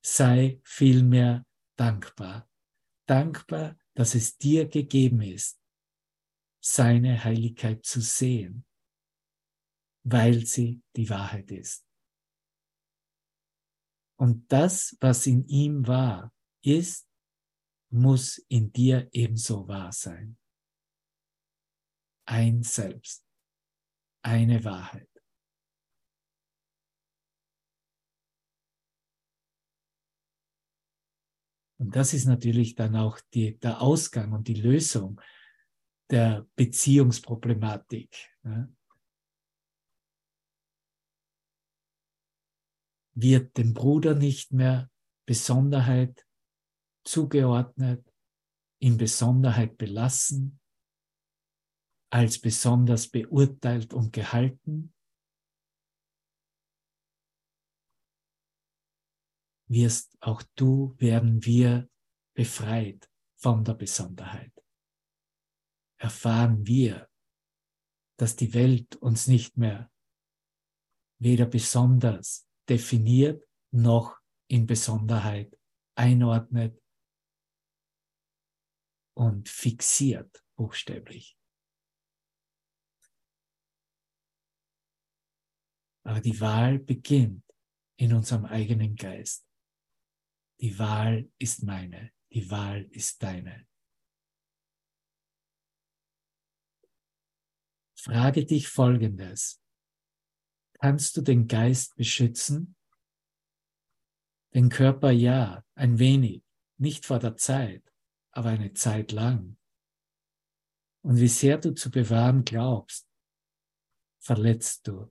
[0.03, 2.49] Sei vielmehr dankbar.
[3.07, 5.62] Dankbar, dass es dir gegeben ist,
[6.65, 8.65] seine Heiligkeit zu sehen,
[10.05, 11.85] weil sie die Wahrheit ist.
[14.17, 17.09] Und das, was in ihm war, ist,
[17.91, 20.39] muss in dir ebenso wahr sein.
[22.29, 23.27] Ein Selbst,
[24.25, 25.09] eine Wahrheit.
[31.79, 35.21] Und das ist natürlich dann auch die, der Ausgang und die Lösung
[36.13, 38.31] der Beziehungsproblematik.
[43.15, 44.91] Wird dem Bruder nicht mehr
[45.27, 46.27] Besonderheit
[47.05, 48.07] zugeordnet,
[48.79, 50.61] in Besonderheit belassen,
[52.11, 54.95] als besonders beurteilt und gehalten,
[59.69, 61.89] wirst auch du, werden wir
[62.35, 64.62] befreit von der Besonderheit.
[66.03, 67.09] Erfahren wir,
[68.19, 69.89] dass die Welt uns nicht mehr
[71.21, 74.19] weder besonders definiert noch
[74.51, 75.57] in Besonderheit
[75.95, 76.83] einordnet
[79.17, 81.39] und fixiert, buchstäblich.
[86.05, 87.45] Aber die Wahl beginnt
[87.97, 89.47] in unserem eigenen Geist.
[90.61, 93.69] Die Wahl ist meine, die Wahl ist deine.
[98.03, 99.63] Frage dich Folgendes.
[100.81, 102.75] Kannst du den Geist beschützen?
[104.55, 106.43] Den Körper ja, ein wenig,
[106.79, 107.85] nicht vor der Zeit,
[108.33, 109.57] aber eine Zeit lang.
[111.05, 113.09] Und wie sehr du zu bewahren glaubst,
[114.19, 115.09] verletzt du.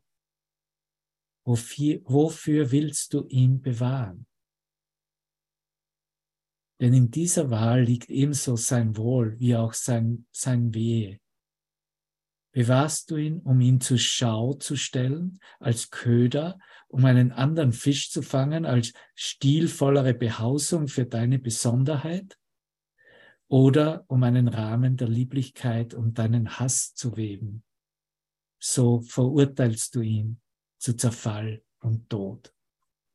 [1.45, 4.27] Wofür, wofür willst du ihn bewahren?
[6.81, 11.20] Denn in dieser Wahl liegt ebenso sein Wohl wie auch sein, sein Wehe.
[12.51, 16.59] Bewahrst du ihn, um ihn zur Schau zu stellen, als Köder,
[16.89, 22.37] um einen anderen Fisch zu fangen, als stilvollere Behausung für deine Besonderheit?
[23.47, 27.63] Oder um einen Rahmen der Lieblichkeit um deinen Hass zu weben?
[28.59, 30.41] So verurteilst du ihn
[30.77, 32.53] zu Zerfall und Tod.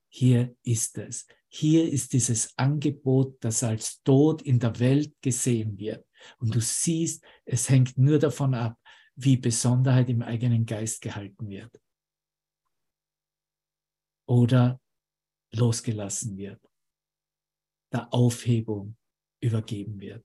[0.08, 1.26] Hier ist es.
[1.48, 6.06] Hier ist dieses Angebot, das als Tod in der Welt gesehen wird.
[6.38, 8.78] Und du siehst, es hängt nur davon ab,
[9.16, 11.80] wie Besonderheit im eigenen Geist gehalten wird.
[14.28, 14.80] Oder
[15.52, 16.60] losgelassen wird,
[17.92, 18.96] der Aufhebung
[19.40, 20.24] übergeben wird.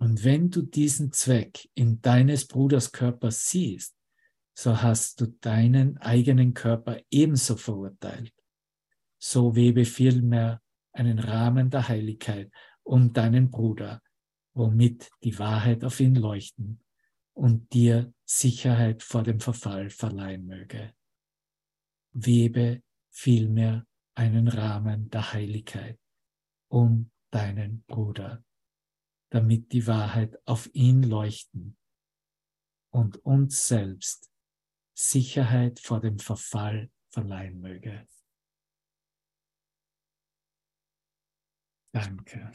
[0.00, 3.96] Und wenn du diesen Zweck in deines Bruders Körper siehst,
[4.56, 8.32] so hast du deinen eigenen Körper ebenso verurteilt.
[9.18, 12.52] So webe vielmehr einen Rahmen der Heiligkeit
[12.84, 14.00] um deinen Bruder,
[14.54, 16.80] womit die Wahrheit auf ihn leuchten
[17.34, 20.94] und dir Sicherheit vor dem Verfall verleihen möge.
[22.12, 25.98] Webe vielmehr einen Rahmen der Heiligkeit
[26.68, 28.44] um deinen Bruder,
[29.30, 31.76] damit die Wahrheit auf ihn leuchten
[32.90, 34.30] und uns selbst
[34.96, 38.06] Sicherheit vor dem Verfall verleihen möge.
[41.92, 42.52] Danke.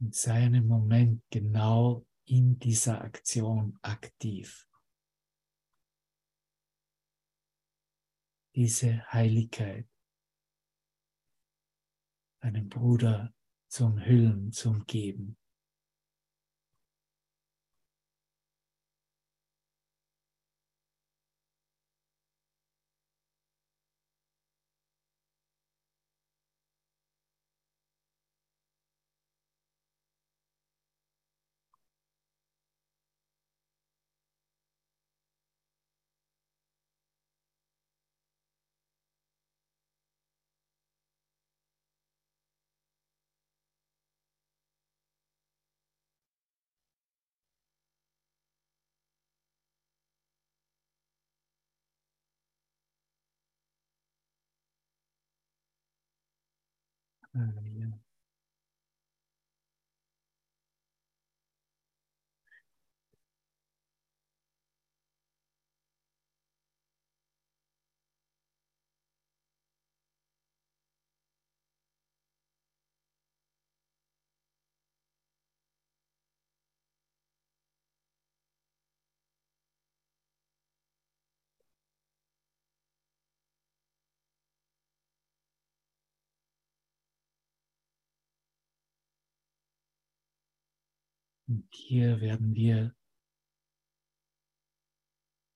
[0.00, 4.68] Und sei einen Moment genau in dieser Aktion aktiv.
[8.54, 9.88] Diese Heiligkeit,
[12.40, 13.34] deinem Bruder
[13.68, 14.70] zu umhüllen, zu
[57.36, 57.40] Oh,
[57.78, 58.05] yeah.
[91.48, 92.94] Und hier werden wir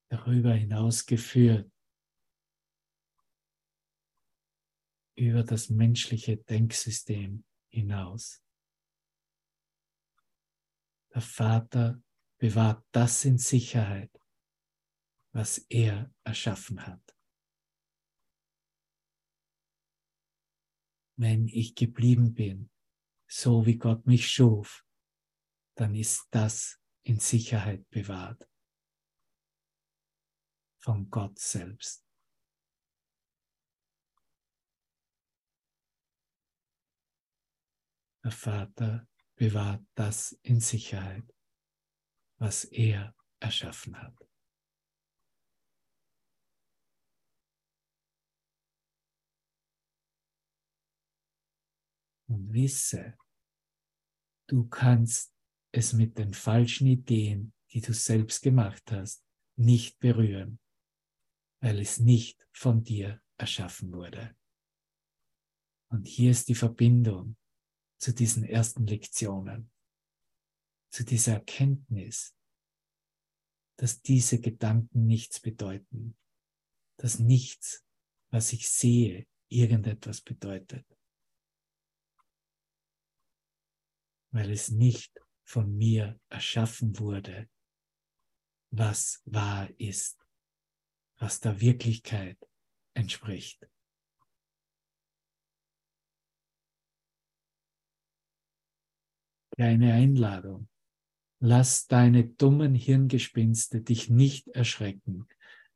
[0.09, 1.71] darüber hinaus geführt,
[5.17, 8.43] über das menschliche Denksystem hinaus.
[11.13, 12.03] Der Vater
[12.39, 14.11] bewahrt das in Sicherheit,
[15.33, 17.17] was er erschaffen hat.
[21.17, 22.71] Wenn ich geblieben bin,
[23.29, 24.87] so wie Gott mich schuf,
[25.81, 28.47] dann ist das in Sicherheit bewahrt
[30.79, 32.07] von Gott selbst.
[38.23, 41.35] Der Vater bewahrt das in Sicherheit,
[42.39, 44.15] was er erschaffen hat.
[52.27, 53.17] Und wisse,
[54.47, 55.30] du kannst
[55.73, 59.25] es mit den falschen Ideen, die du selbst gemacht hast,
[59.57, 60.59] nicht berühren,
[61.61, 64.37] weil es nicht von dir erschaffen wurde.
[65.91, 67.37] Und hier ist die Verbindung
[67.99, 69.71] zu diesen ersten Lektionen,
[70.91, 72.35] zu dieser Erkenntnis,
[73.77, 76.17] dass diese Gedanken nichts bedeuten,
[76.97, 77.85] dass nichts,
[78.31, 80.87] was ich sehe, irgendetwas bedeutet,
[84.33, 85.21] weil es nicht
[85.51, 87.49] von mir erschaffen wurde,
[88.73, 90.25] was wahr ist,
[91.19, 92.39] was der Wirklichkeit
[92.95, 93.69] entspricht.
[99.57, 100.69] Kleine Einladung.
[101.41, 105.27] Lass deine dummen Hirngespinste dich nicht erschrecken.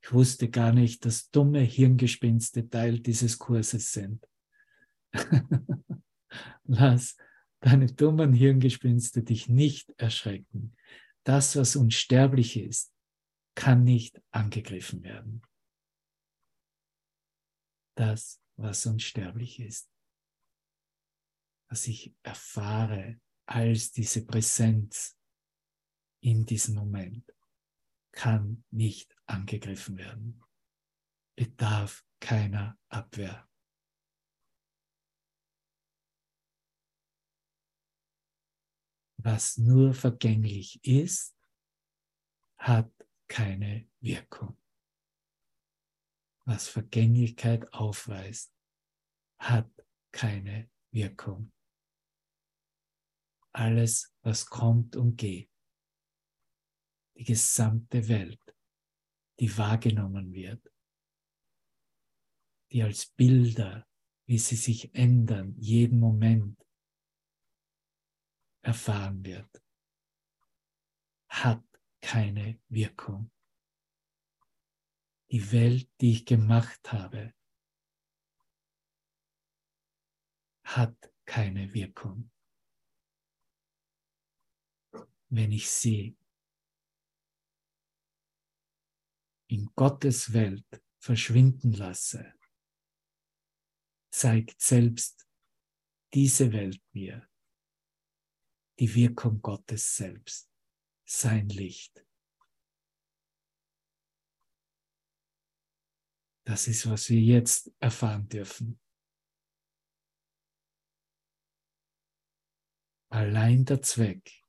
[0.02, 4.24] Ich wusste gar nicht, dass dumme Hirngespinste Teil dieses Kurses sind.
[6.64, 7.16] Lass
[7.64, 10.76] deine dummen Hirngespinste dich nicht erschrecken.
[11.24, 12.92] Das, was unsterblich ist,
[13.54, 15.40] kann nicht angegriffen werden.
[17.96, 19.90] Das, was unsterblich ist,
[21.70, 25.16] was ich erfahre als diese Präsenz
[26.20, 27.34] in diesem Moment,
[28.12, 30.42] kann nicht angegriffen werden.
[31.34, 33.48] Bedarf keiner Abwehr.
[39.24, 41.34] Was nur vergänglich ist,
[42.58, 42.92] hat
[43.26, 44.58] keine Wirkung.
[46.46, 48.54] Was Vergänglichkeit aufweist,
[49.38, 49.70] hat
[50.12, 51.50] keine Wirkung.
[53.52, 55.50] Alles, was kommt und geht,
[57.16, 58.54] die gesamte Welt,
[59.40, 60.70] die wahrgenommen wird,
[62.70, 63.86] die als Bilder,
[64.26, 66.63] wie sie sich ändern, jeden Moment
[68.64, 69.62] erfahren wird,
[71.28, 71.64] hat
[72.00, 73.30] keine Wirkung.
[75.30, 77.34] Die Welt, die ich gemacht habe,
[80.64, 82.30] hat keine Wirkung.
[85.28, 86.16] Wenn ich sie
[89.48, 92.34] in Gottes Welt verschwinden lasse,
[94.10, 95.26] zeigt selbst
[96.12, 97.28] diese Welt mir,
[98.78, 100.50] die Wirkung Gottes selbst,
[101.04, 102.04] sein Licht.
[106.46, 108.78] Das ist, was wir jetzt erfahren dürfen.
[113.10, 114.42] Allein der Zweck,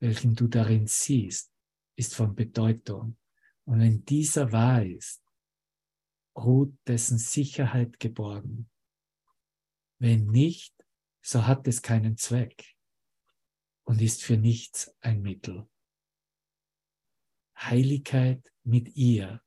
[0.00, 1.52] welchen du darin siehst,
[1.96, 3.18] ist von Bedeutung.
[3.64, 5.22] Und wenn dieser wahr ist,
[6.36, 8.70] ruht dessen Sicherheit geborgen.
[9.98, 10.74] Wenn nicht,
[11.22, 12.74] so hat es keinen Zweck
[13.90, 15.68] und ist für nichts ein Mittel.
[17.58, 19.42] Heiligkeit mit ihr,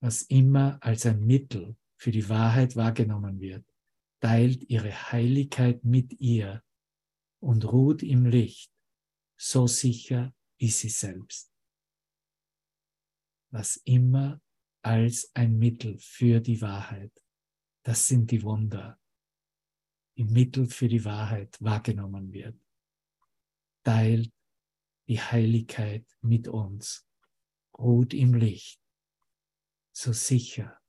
[0.00, 3.66] was immer als ein Mittel für die Wahrheit wahrgenommen wird,
[4.20, 6.64] teilt ihre Heiligkeit mit ihr
[7.42, 8.72] und ruht im Licht,
[9.38, 11.52] so sicher wie sie selbst.
[13.50, 14.40] Was immer
[14.80, 17.12] als ein Mittel für die Wahrheit,
[17.82, 18.98] das sind die Wunder,
[20.14, 22.58] im Mittel für die Wahrheit wahrgenommen wird,
[23.82, 24.32] teilt
[25.08, 27.06] die Heiligkeit mit uns,
[27.76, 28.80] ruht im Licht,
[29.92, 30.80] so sicher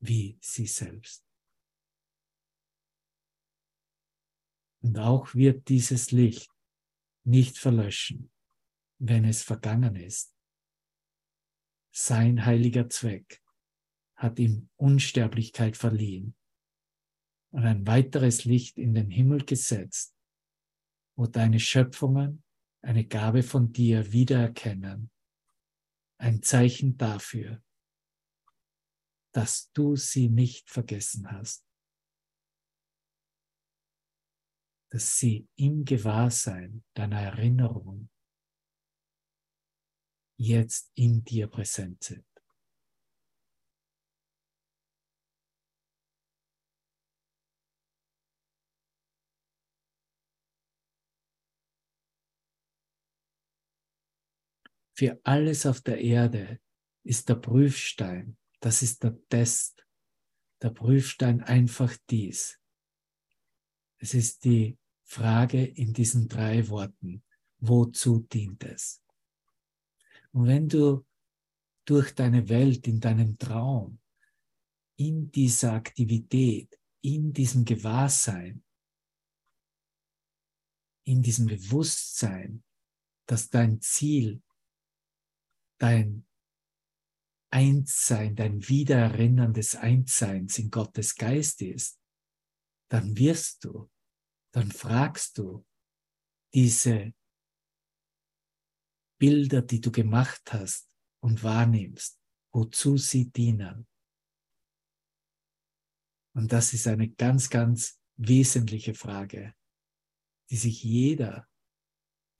[0.00, 1.24] wie sie selbst.
[4.82, 6.50] Und auch wird dieses Licht
[7.24, 8.32] nicht verlöschen,
[8.98, 10.34] wenn es vergangen ist.
[11.92, 13.42] Sein heiliger Zweck
[14.16, 16.34] hat ihm Unsterblichkeit verliehen
[17.50, 20.14] und ein weiteres Licht in den Himmel gesetzt,
[21.16, 22.42] wo deine Schöpfungen
[22.82, 25.10] eine Gabe von dir wiedererkennen,
[26.18, 27.62] ein Zeichen dafür,
[29.32, 31.66] dass du sie nicht vergessen hast,
[34.90, 38.10] dass sie im Gewahrsein deiner Erinnerung
[40.36, 42.29] jetzt in dir präsent sind.
[55.00, 56.60] Für alles auf der Erde
[57.04, 59.86] ist der Prüfstein, das ist der Test,
[60.60, 62.60] der Prüfstein einfach dies.
[63.96, 67.24] Es ist die Frage in diesen drei Worten,
[67.60, 69.02] wozu dient es?
[70.32, 71.06] Und wenn du
[71.86, 74.00] durch deine Welt, in deinem Traum,
[74.96, 78.62] in dieser Aktivität, in diesem Gewahrsein,
[81.04, 82.62] in diesem Bewusstsein,
[83.24, 84.42] dass dein Ziel
[85.80, 86.26] dein
[87.52, 92.00] Einssein, dein Wiedererinnern des Einsseins in Gottes Geist ist,
[92.90, 93.90] dann wirst du,
[94.52, 95.66] dann fragst du
[96.54, 97.12] diese
[99.18, 100.88] Bilder, die du gemacht hast
[101.22, 102.20] und wahrnimmst,
[102.52, 103.86] wozu sie dienen.
[106.34, 109.54] Und das ist eine ganz, ganz wesentliche Frage,
[110.50, 111.48] die sich jeder,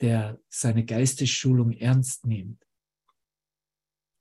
[0.00, 2.64] der seine Geistesschulung ernst nimmt,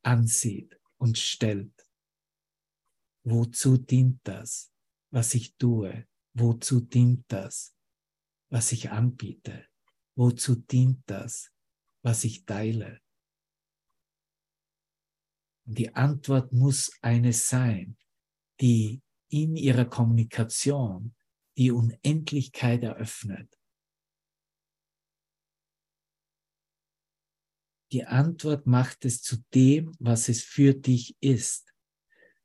[0.04, 1.88] ansieht und stellt.
[3.24, 4.72] Wozu dient das,
[5.12, 6.08] was ich tue?
[6.34, 7.76] Wozu dient das,
[8.50, 9.68] was ich anbiete?
[10.16, 11.52] Wozu dient das,
[12.02, 13.02] was ich teile?
[15.66, 17.98] Die Antwort muss eine sein,
[18.60, 21.16] die in ihrer Kommunikation
[21.58, 23.59] die Unendlichkeit eröffnet.
[27.92, 31.74] Die Antwort macht es zu dem, was es für dich ist.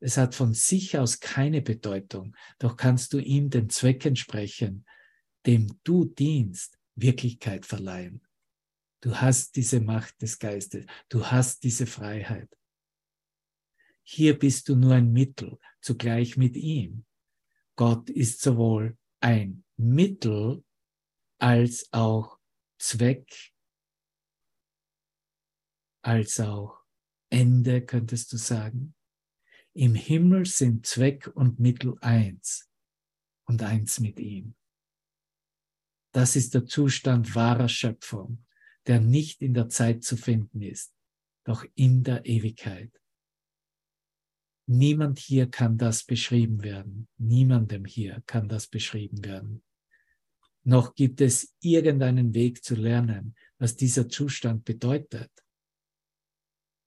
[0.01, 4.87] Es hat von sich aus keine Bedeutung, doch kannst du ihm den Zweck entsprechen,
[5.47, 8.23] dem du dienst, Wirklichkeit verleihen.
[9.01, 12.49] Du hast diese Macht des Geistes, du hast diese Freiheit.
[14.03, 17.05] Hier bist du nur ein Mittel, zugleich mit ihm.
[17.77, 20.65] Gott ist sowohl ein Mittel
[21.39, 22.39] als auch
[22.79, 23.54] Zweck
[26.05, 26.85] als auch
[27.31, 28.95] Ende, könntest du sagen.
[29.73, 32.71] Im Himmel sind Zweck und Mittel eins
[33.47, 34.55] und eins mit ihm.
[36.13, 38.45] Das ist der Zustand wahrer Schöpfung,
[38.87, 40.95] der nicht in der Zeit zu finden ist,
[41.45, 42.93] doch in der Ewigkeit.
[44.67, 47.09] Niemand hier kann das beschrieben werden.
[47.19, 49.63] Niemandem hier kann das beschrieben werden.
[50.63, 55.31] Noch gibt es irgendeinen Weg zu lernen, was dieser Zustand bedeutet.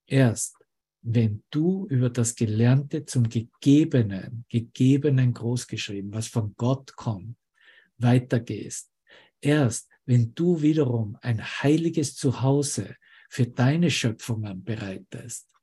[0.08, 0.58] Erst
[1.02, 7.38] wenn du über das Gelernte zum Gegebenen, Gegebenen großgeschrieben, was von Gott kommt,
[7.98, 8.92] weitergehst,
[9.40, 12.96] erst wenn du wiederum ein heiliges Zuhause
[13.30, 15.54] für deine Schöpfungen bereitest,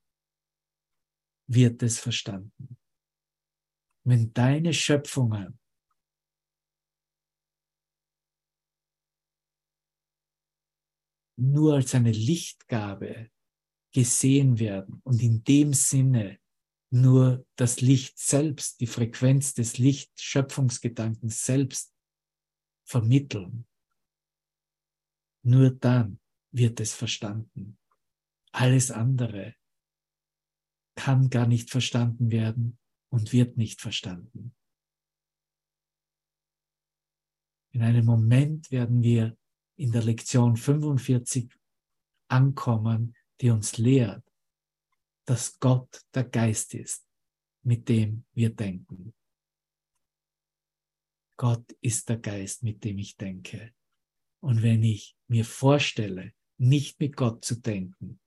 [1.46, 2.76] wird es verstanden.
[4.04, 5.58] Wenn deine Schöpfungen
[11.36, 13.30] nur als eine Lichtgabe
[13.94, 16.38] gesehen werden und in dem Sinne
[16.90, 21.94] nur das Licht selbst, die Frequenz des Lichtschöpfungsgedankens selbst
[22.84, 23.66] vermitteln.
[25.42, 26.20] Nur dann
[26.52, 27.78] wird es verstanden.
[28.52, 29.54] Alles andere
[30.96, 32.78] kann gar nicht verstanden werden
[33.10, 34.54] und wird nicht verstanden.
[37.72, 39.36] In einem Moment werden wir
[39.76, 41.52] in der Lektion 45
[42.28, 44.24] ankommen, die uns lehrt,
[45.26, 47.06] dass Gott der Geist ist,
[47.62, 49.14] mit dem wir denken.
[51.36, 53.74] Gott ist der Geist, mit dem ich denke.
[54.40, 58.20] Und wenn ich mir vorstelle, nicht mit Gott zu denken,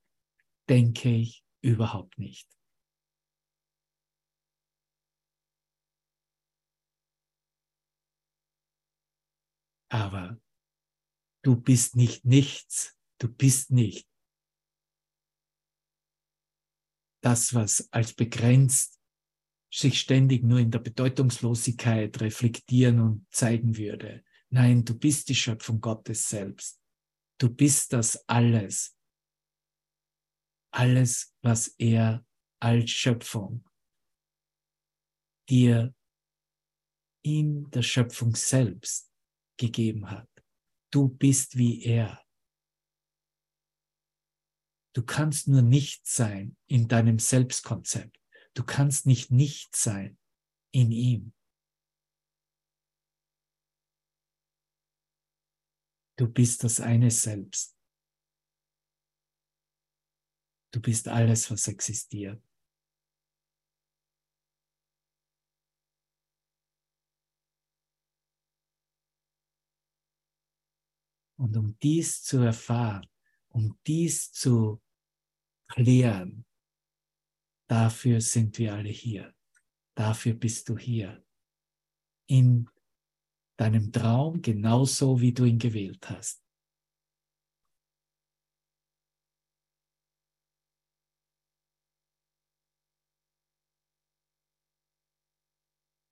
[0.68, 2.48] denke ich überhaupt nicht.
[9.90, 10.38] Aber
[11.42, 14.06] du bist nicht nichts, du bist nicht
[17.20, 18.98] das, was als begrenzt
[19.70, 24.24] sich ständig nur in der Bedeutungslosigkeit reflektieren und zeigen würde.
[24.50, 26.80] Nein, du bist die Schöpfung Gottes selbst.
[27.38, 28.96] Du bist das alles.
[30.72, 32.24] Alles, was er
[32.60, 33.64] als Schöpfung
[35.48, 35.94] dir
[37.22, 39.10] in der Schöpfung selbst
[39.58, 40.28] gegeben hat.
[40.90, 42.22] Du bist wie er.
[44.94, 48.18] Du kannst nur nicht sein in deinem Selbstkonzept.
[48.54, 50.18] Du kannst nicht nicht sein
[50.72, 51.32] in ihm.
[56.16, 57.76] Du bist das eine Selbst.
[60.72, 62.42] Du bist alles, was existiert.
[71.36, 73.08] Und um dies zu erfahren,
[73.58, 74.80] um dies zu
[75.66, 76.46] klären,
[77.68, 79.34] dafür sind wir alle hier.
[79.96, 81.24] Dafür bist du hier.
[82.30, 82.70] In
[83.56, 86.44] deinem Traum genauso, wie du ihn gewählt hast.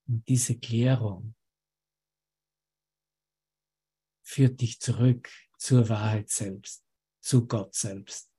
[0.09, 1.37] Und diese Klärung
[4.25, 6.86] führt dich zurück zur Wahrheit selbst,
[7.27, 8.33] zu Gott selbst.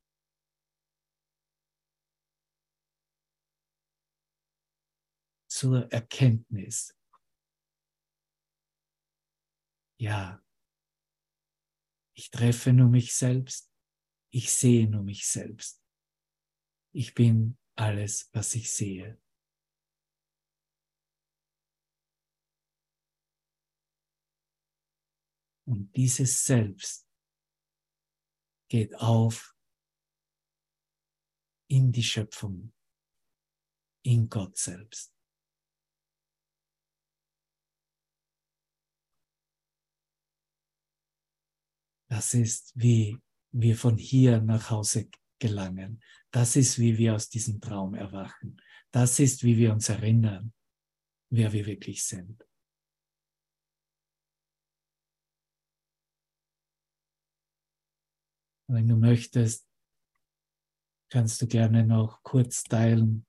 [5.52, 6.98] Zur Erkenntnis,
[10.00, 10.42] ja,
[12.16, 13.70] ich treffe nur mich selbst,
[14.32, 15.84] ich sehe nur mich selbst.
[16.94, 19.22] Ich bin alles, was ich sehe.
[25.66, 27.07] Und dieses Selbst
[28.68, 29.56] geht auf
[31.70, 32.74] in die Schöpfung,
[34.04, 35.14] in Gott selbst.
[42.10, 43.20] Das ist, wie
[43.52, 45.10] wir von hier nach Hause
[45.40, 46.02] gelangen.
[46.32, 48.62] Das ist, wie wir aus diesem Traum erwachen.
[48.92, 50.54] Das ist, wie wir uns erinnern,
[51.30, 52.47] wer wir wirklich sind.
[58.70, 59.66] Wenn du möchtest,
[61.10, 63.26] kannst du gerne noch kurz teilen,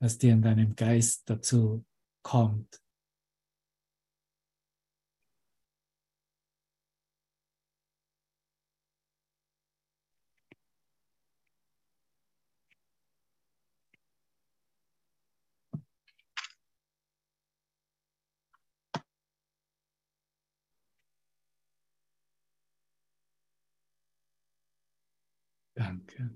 [0.00, 1.84] was dir in deinem Geist dazu
[2.22, 2.82] kommt.
[25.96, 26.30] Danke.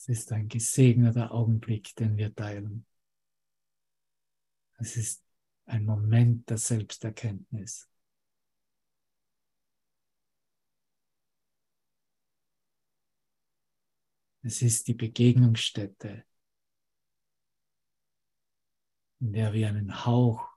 [0.00, 2.86] Es ist ein gesegneter Augenblick, den wir teilen.
[4.78, 5.22] Es ist
[5.66, 7.86] ein Moment der Selbsterkenntnis.
[14.40, 16.24] Es ist die Begegnungsstätte,
[19.20, 20.48] in der wir einen Hauch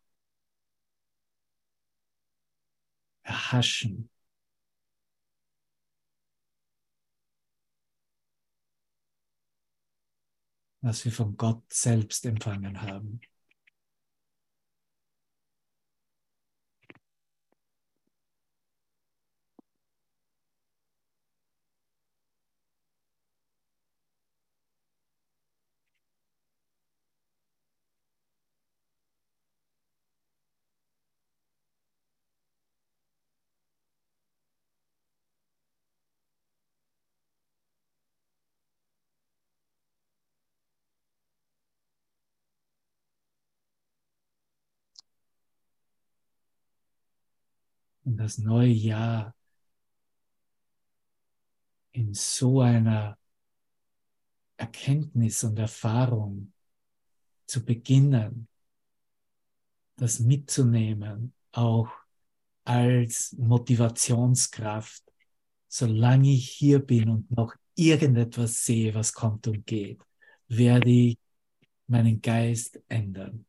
[3.24, 4.10] erhaschen
[10.84, 13.22] was wir von Gott selbst empfangen haben.
[48.06, 49.36] In das neue Jahr
[51.91, 53.18] in so einer
[54.58, 56.54] Erkenntnis und Erfahrung
[57.45, 58.47] zu beginnen,
[59.95, 61.89] das mitzunehmen, auch
[62.64, 65.04] als Motivationskraft,
[65.68, 70.01] solange ich hier bin und noch irgendetwas sehe, was kommt und geht,
[70.47, 71.18] werde ich
[71.88, 73.45] meinen Geist ändern,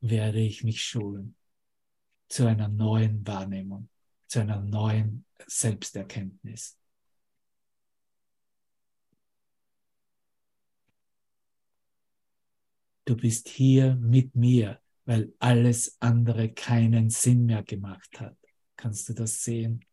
[0.00, 1.34] werde ich mich schulen
[2.28, 3.88] zu einer neuen Wahrnehmung,
[4.26, 6.78] zu einer neuen Selbsterkenntnis.
[13.04, 18.36] Du bist hier mit mir, weil alles andere keinen Sinn mehr gemacht hat.
[18.76, 19.84] Kannst du das sehen?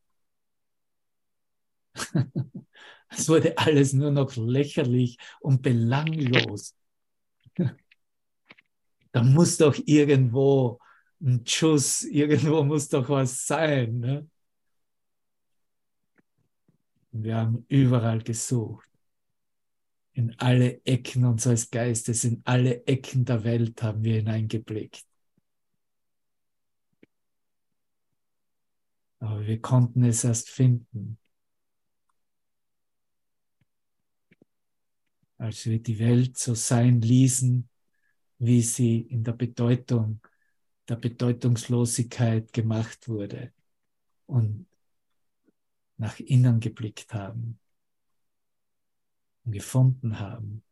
[3.09, 6.75] es wurde alles nur noch lächerlich und belanglos.
[9.11, 10.79] da muss doch irgendwo
[11.23, 13.99] ein Schuss, irgendwo muss doch was sein.
[13.99, 14.29] Ne?
[17.11, 18.89] Wir haben überall gesucht
[20.13, 25.05] in alle Ecken unseres Geistes, in alle Ecken der Welt haben wir hineingeblickt.
[29.19, 31.17] Aber wir konnten es erst finden,
[35.37, 37.69] als wir die Welt so sein ließen,
[38.39, 40.19] wie sie in der Bedeutung,
[40.89, 43.53] der Bedeutungslosigkeit gemacht wurde
[44.25, 44.67] und
[45.97, 47.59] nach innen geblickt haben
[49.45, 50.63] gefunden haben,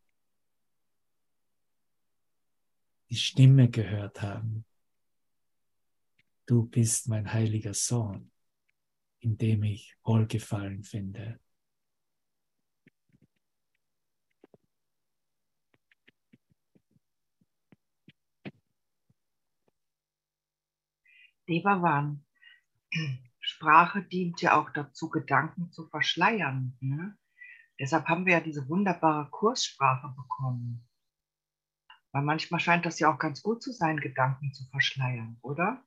[3.10, 4.64] die Stimme gehört haben.
[6.46, 8.30] Du bist mein heiliger Sohn,
[9.20, 11.38] in dem ich Wohlgefallen finde.
[21.48, 22.24] Devavan,
[23.40, 26.76] Sprache dient ja auch dazu, Gedanken zu verschleiern.
[26.80, 27.18] Ne?
[27.78, 30.88] Deshalb haben wir ja diese wunderbare Kurssprache bekommen.
[32.12, 35.84] Weil manchmal scheint das ja auch ganz gut zu sein, Gedanken zu verschleiern, oder?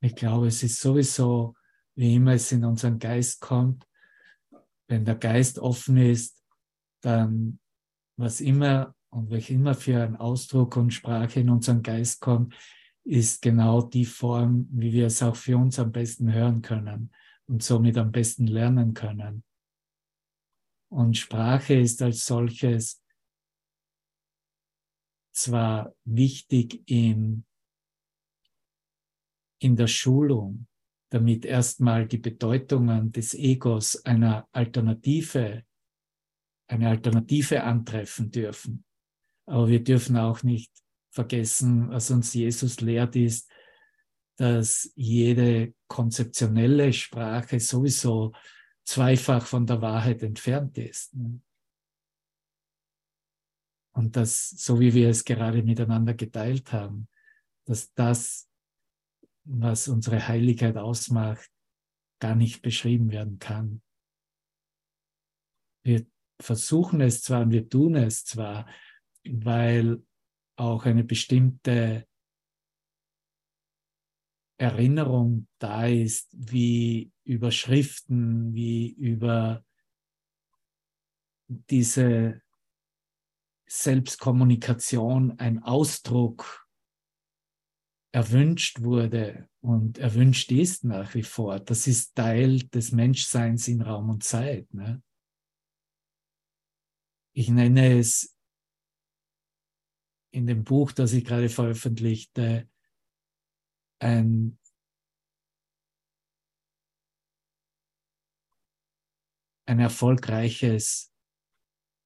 [0.00, 1.54] Ich glaube, es ist sowieso,
[1.94, 3.86] wie immer es in unseren Geist kommt,
[4.88, 6.42] wenn der Geist offen ist,
[7.00, 7.58] dann
[8.16, 12.54] was immer und welch immer für ein Ausdruck und Sprache in unseren Geist kommt,
[13.04, 17.12] ist genau die Form, wie wir es auch für uns am besten hören können
[17.46, 19.44] und somit am besten lernen können.
[20.88, 23.02] Und Sprache ist als solches
[25.32, 27.44] zwar wichtig in,
[29.60, 30.66] in der Schulung,
[31.10, 35.64] damit erstmal die Bedeutungen des Egos einer Alternative,
[36.68, 38.85] eine Alternative antreffen dürfen.
[39.46, 40.72] Aber wir dürfen auch nicht
[41.10, 43.50] vergessen, was uns Jesus lehrt, ist,
[44.36, 48.34] dass jede konzeptionelle Sprache sowieso
[48.84, 51.14] zweifach von der Wahrheit entfernt ist.
[53.92, 57.08] Und dass, so wie wir es gerade miteinander geteilt haben,
[57.64, 58.48] dass das,
[59.44, 61.50] was unsere Heiligkeit ausmacht,
[62.20, 63.82] gar nicht beschrieben werden kann.
[65.82, 66.06] Wir
[66.40, 68.66] versuchen es zwar und wir tun es zwar,
[69.32, 70.02] weil
[70.56, 72.06] auch eine bestimmte
[74.58, 79.64] Erinnerung da ist, wie über Schriften, wie über
[81.48, 82.40] diese
[83.66, 86.66] Selbstkommunikation ein Ausdruck
[88.12, 91.60] erwünscht wurde und erwünscht ist nach wie vor.
[91.60, 94.72] Das ist Teil des Menschseins in Raum und Zeit.
[94.72, 95.02] Ne?
[97.34, 98.35] Ich nenne es
[100.36, 102.68] in dem Buch, das ich gerade veröffentlichte,
[103.98, 104.58] ein
[109.66, 111.12] ein erfolgreiches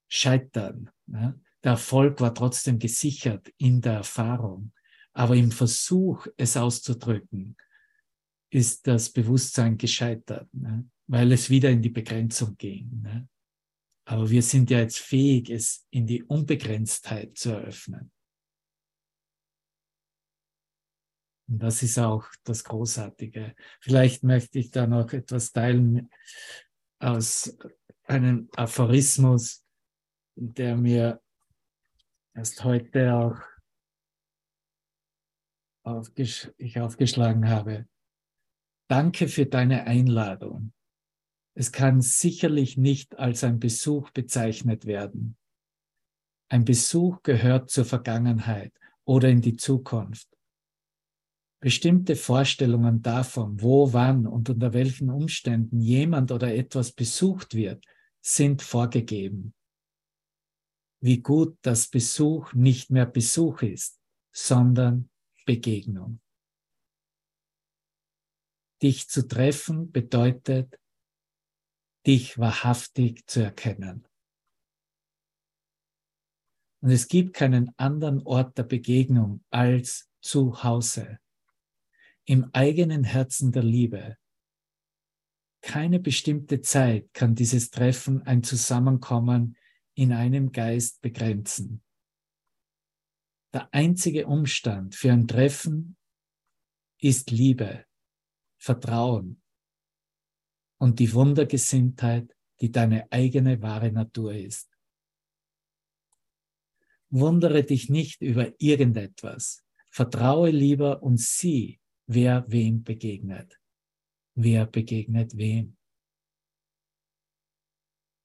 [0.09, 0.91] Scheitern.
[1.07, 1.39] Ne?
[1.63, 4.73] Der Erfolg war trotzdem gesichert in der Erfahrung,
[5.13, 7.57] aber im Versuch, es auszudrücken,
[8.51, 10.89] ist das Bewusstsein gescheitert, ne?
[11.07, 13.03] weil es wieder in die Begrenzung ging.
[13.03, 13.29] Ne?
[14.07, 18.11] Aber wir sind ja jetzt fähig, es in die Unbegrenztheit zu eröffnen.
[21.51, 23.57] Und das ist auch das Großartige.
[23.81, 26.09] Vielleicht möchte ich da noch etwas teilen
[27.01, 27.59] aus
[28.05, 29.65] einem Aphorismus,
[30.37, 31.21] der mir
[32.35, 33.37] erst heute auch
[35.83, 37.89] aufgesch ich aufgeschlagen habe.
[38.89, 40.73] Danke für deine Einladung.
[41.55, 45.37] Es kann sicherlich nicht als ein Besuch bezeichnet werden.
[46.49, 48.73] Ein Besuch gehört zur Vergangenheit
[49.05, 50.29] oder in die Zukunft.
[51.61, 57.85] Bestimmte Vorstellungen davon, wo, wann und unter welchen Umständen jemand oder etwas besucht wird,
[58.21, 59.55] sind vorgegeben.
[61.03, 64.01] Wie gut, dass Besuch nicht mehr Besuch ist,
[64.33, 65.11] sondern
[65.45, 66.21] Begegnung.
[68.83, 70.79] Dich zu treffen bedeutet,
[72.07, 74.07] dich wahrhaftig zu erkennen.
[76.83, 81.19] Und es gibt keinen anderen Ort der Begegnung als zu Hause,
[82.31, 84.17] im eigenen Herzen der Liebe.
[85.63, 89.57] Keine bestimmte Zeit kann dieses Treffen ein Zusammenkommen
[89.95, 91.83] in einem Geist begrenzen.
[93.53, 95.97] Der einzige Umstand für ein Treffen
[97.01, 97.85] ist Liebe,
[98.59, 99.43] Vertrauen
[100.79, 104.71] und die Wundergesinntheit, die deine eigene wahre Natur ist.
[107.09, 109.65] Wundere dich nicht über irgendetwas.
[109.91, 111.80] Vertraue lieber und sieh,
[112.13, 113.61] wer wem begegnet.
[114.35, 115.77] Wer begegnet wem.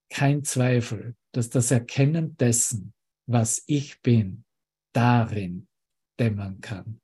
[0.09, 2.95] Kein Zweifel, dass das Erkennen dessen,
[3.27, 4.43] was ich bin,
[4.91, 5.67] darin
[6.19, 6.99] dämmern kann.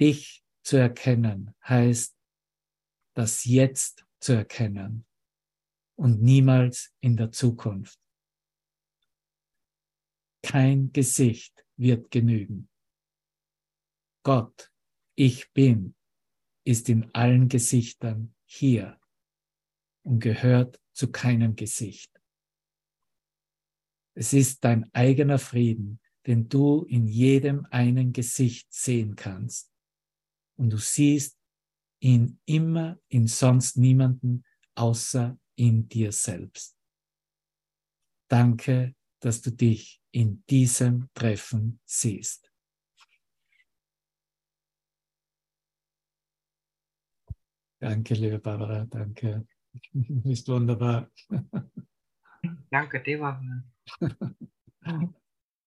[0.00, 2.16] Dich zu erkennen heißt,
[3.14, 5.06] das Jetzt zu erkennen
[5.96, 8.00] und niemals in der Zukunft.
[10.42, 12.68] Kein Gesicht wird genügen.
[14.26, 14.72] Gott,
[15.14, 15.94] ich bin,
[16.64, 19.00] ist in allen Gesichtern hier
[20.02, 22.10] und gehört zu keinem Gesicht.
[24.16, 29.72] Es ist dein eigener Frieden, den du in jedem einen Gesicht sehen kannst.
[30.56, 31.38] Und du siehst
[32.00, 36.76] ihn immer in sonst niemanden außer in dir selbst.
[38.28, 42.50] Danke, dass du dich in diesem Treffen siehst.
[47.78, 49.46] Danke, liebe Barbara, danke.
[49.92, 51.10] Du bist wunderbar.
[52.70, 53.42] Danke, Deva.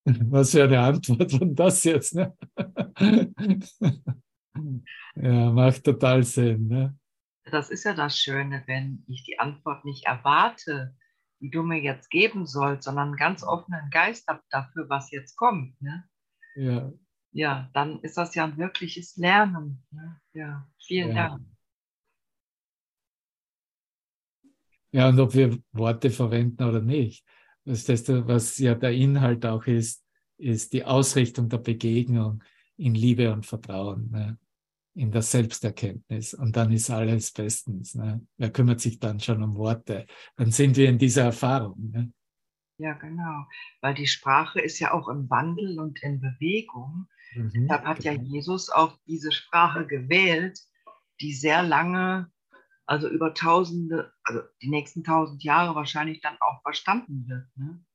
[0.05, 2.35] Was für eine Antwort von das jetzt, ne?
[5.15, 6.97] Ja, macht total Sinn, ne?
[7.45, 10.95] Das ist ja das Schöne, wenn ich die Antwort nicht erwarte,
[11.39, 15.35] die du mir jetzt geben sollst, sondern einen ganz offenen Geist habe dafür, was jetzt
[15.35, 15.79] kommt.
[15.81, 16.03] Ne?
[16.55, 16.91] Ja.
[17.31, 19.83] Ja, dann ist das ja ein wirkliches Lernen.
[19.91, 20.19] Ne?
[20.33, 21.29] Ja, vielen Ja.
[21.29, 21.45] Dank.
[24.91, 27.25] Ja, und ob wir Worte verwenden oder nicht.
[27.65, 30.03] Das das, was ja der Inhalt auch ist,
[30.37, 32.43] ist die Ausrichtung der Begegnung
[32.77, 34.37] in Liebe und Vertrauen, ne?
[34.95, 36.33] in der Selbsterkenntnis.
[36.33, 37.95] Und dann ist alles bestens.
[37.95, 38.25] Ne?
[38.37, 40.05] Wer kümmert sich dann schon um Worte?
[40.35, 41.91] Dann sind wir in dieser Erfahrung.
[41.91, 42.11] Ne?
[42.79, 43.45] Ja, genau.
[43.81, 47.07] Weil die Sprache ist ja auch im Wandel und in Bewegung.
[47.35, 48.29] Mhm, Deshalb hat ja genau.
[48.29, 50.59] Jesus auch diese Sprache gewählt,
[51.21, 52.31] die sehr lange,
[52.89, 57.45] also über Tausende, also die nächsten tausend Jahre wahrscheinlich dann auch verstanden wird.
[57.55, 57.85] Ne?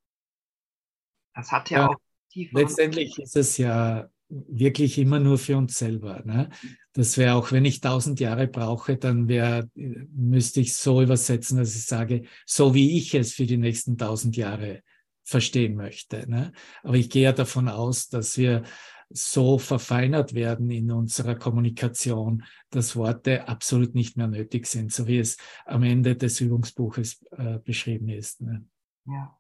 [1.35, 1.97] Das hat ja, Ja, auch
[2.31, 2.61] tiefer.
[2.61, 6.23] Letztendlich ist es ja wirklich immer nur für uns selber.
[6.25, 6.49] Ne?
[6.93, 11.75] Das wäre auch, wenn ich tausend Jahre brauche, dann wäre, müsste ich so übersetzen, dass
[11.75, 14.83] ich sage, so wie ich es für die nächsten tausend Jahre
[15.25, 16.31] verstehen möchte.
[16.31, 16.53] Ne?
[16.85, 18.63] Aber ich gehe ja davon aus, dass wir
[19.11, 25.19] so verfeinert werden in unserer Kommunikation, dass Worte absolut nicht mehr nötig sind, so wie
[25.19, 28.41] es am Ende des Übungsbuches äh, beschrieben ist.
[28.41, 28.65] Ne?
[29.07, 29.39] Ja.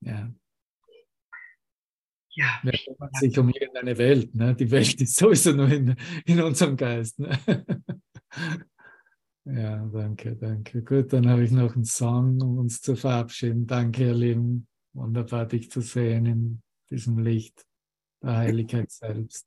[0.00, 0.32] Ja.
[2.30, 4.32] Ja, Wer kümmert sich um irgendeine Welt?
[4.32, 4.54] Ne?
[4.54, 7.18] Die Welt ist sowieso nur in, in unserem Geist.
[7.18, 7.36] Ne?
[9.50, 10.82] Ja, danke, danke.
[10.82, 13.66] Gut, dann habe ich noch einen Song, um uns zu verabschieden.
[13.66, 14.68] Danke, ihr Lieben.
[14.92, 17.64] Wunderbar, dich zu sehen in diesem Licht
[18.22, 19.46] der Heiligkeit selbst.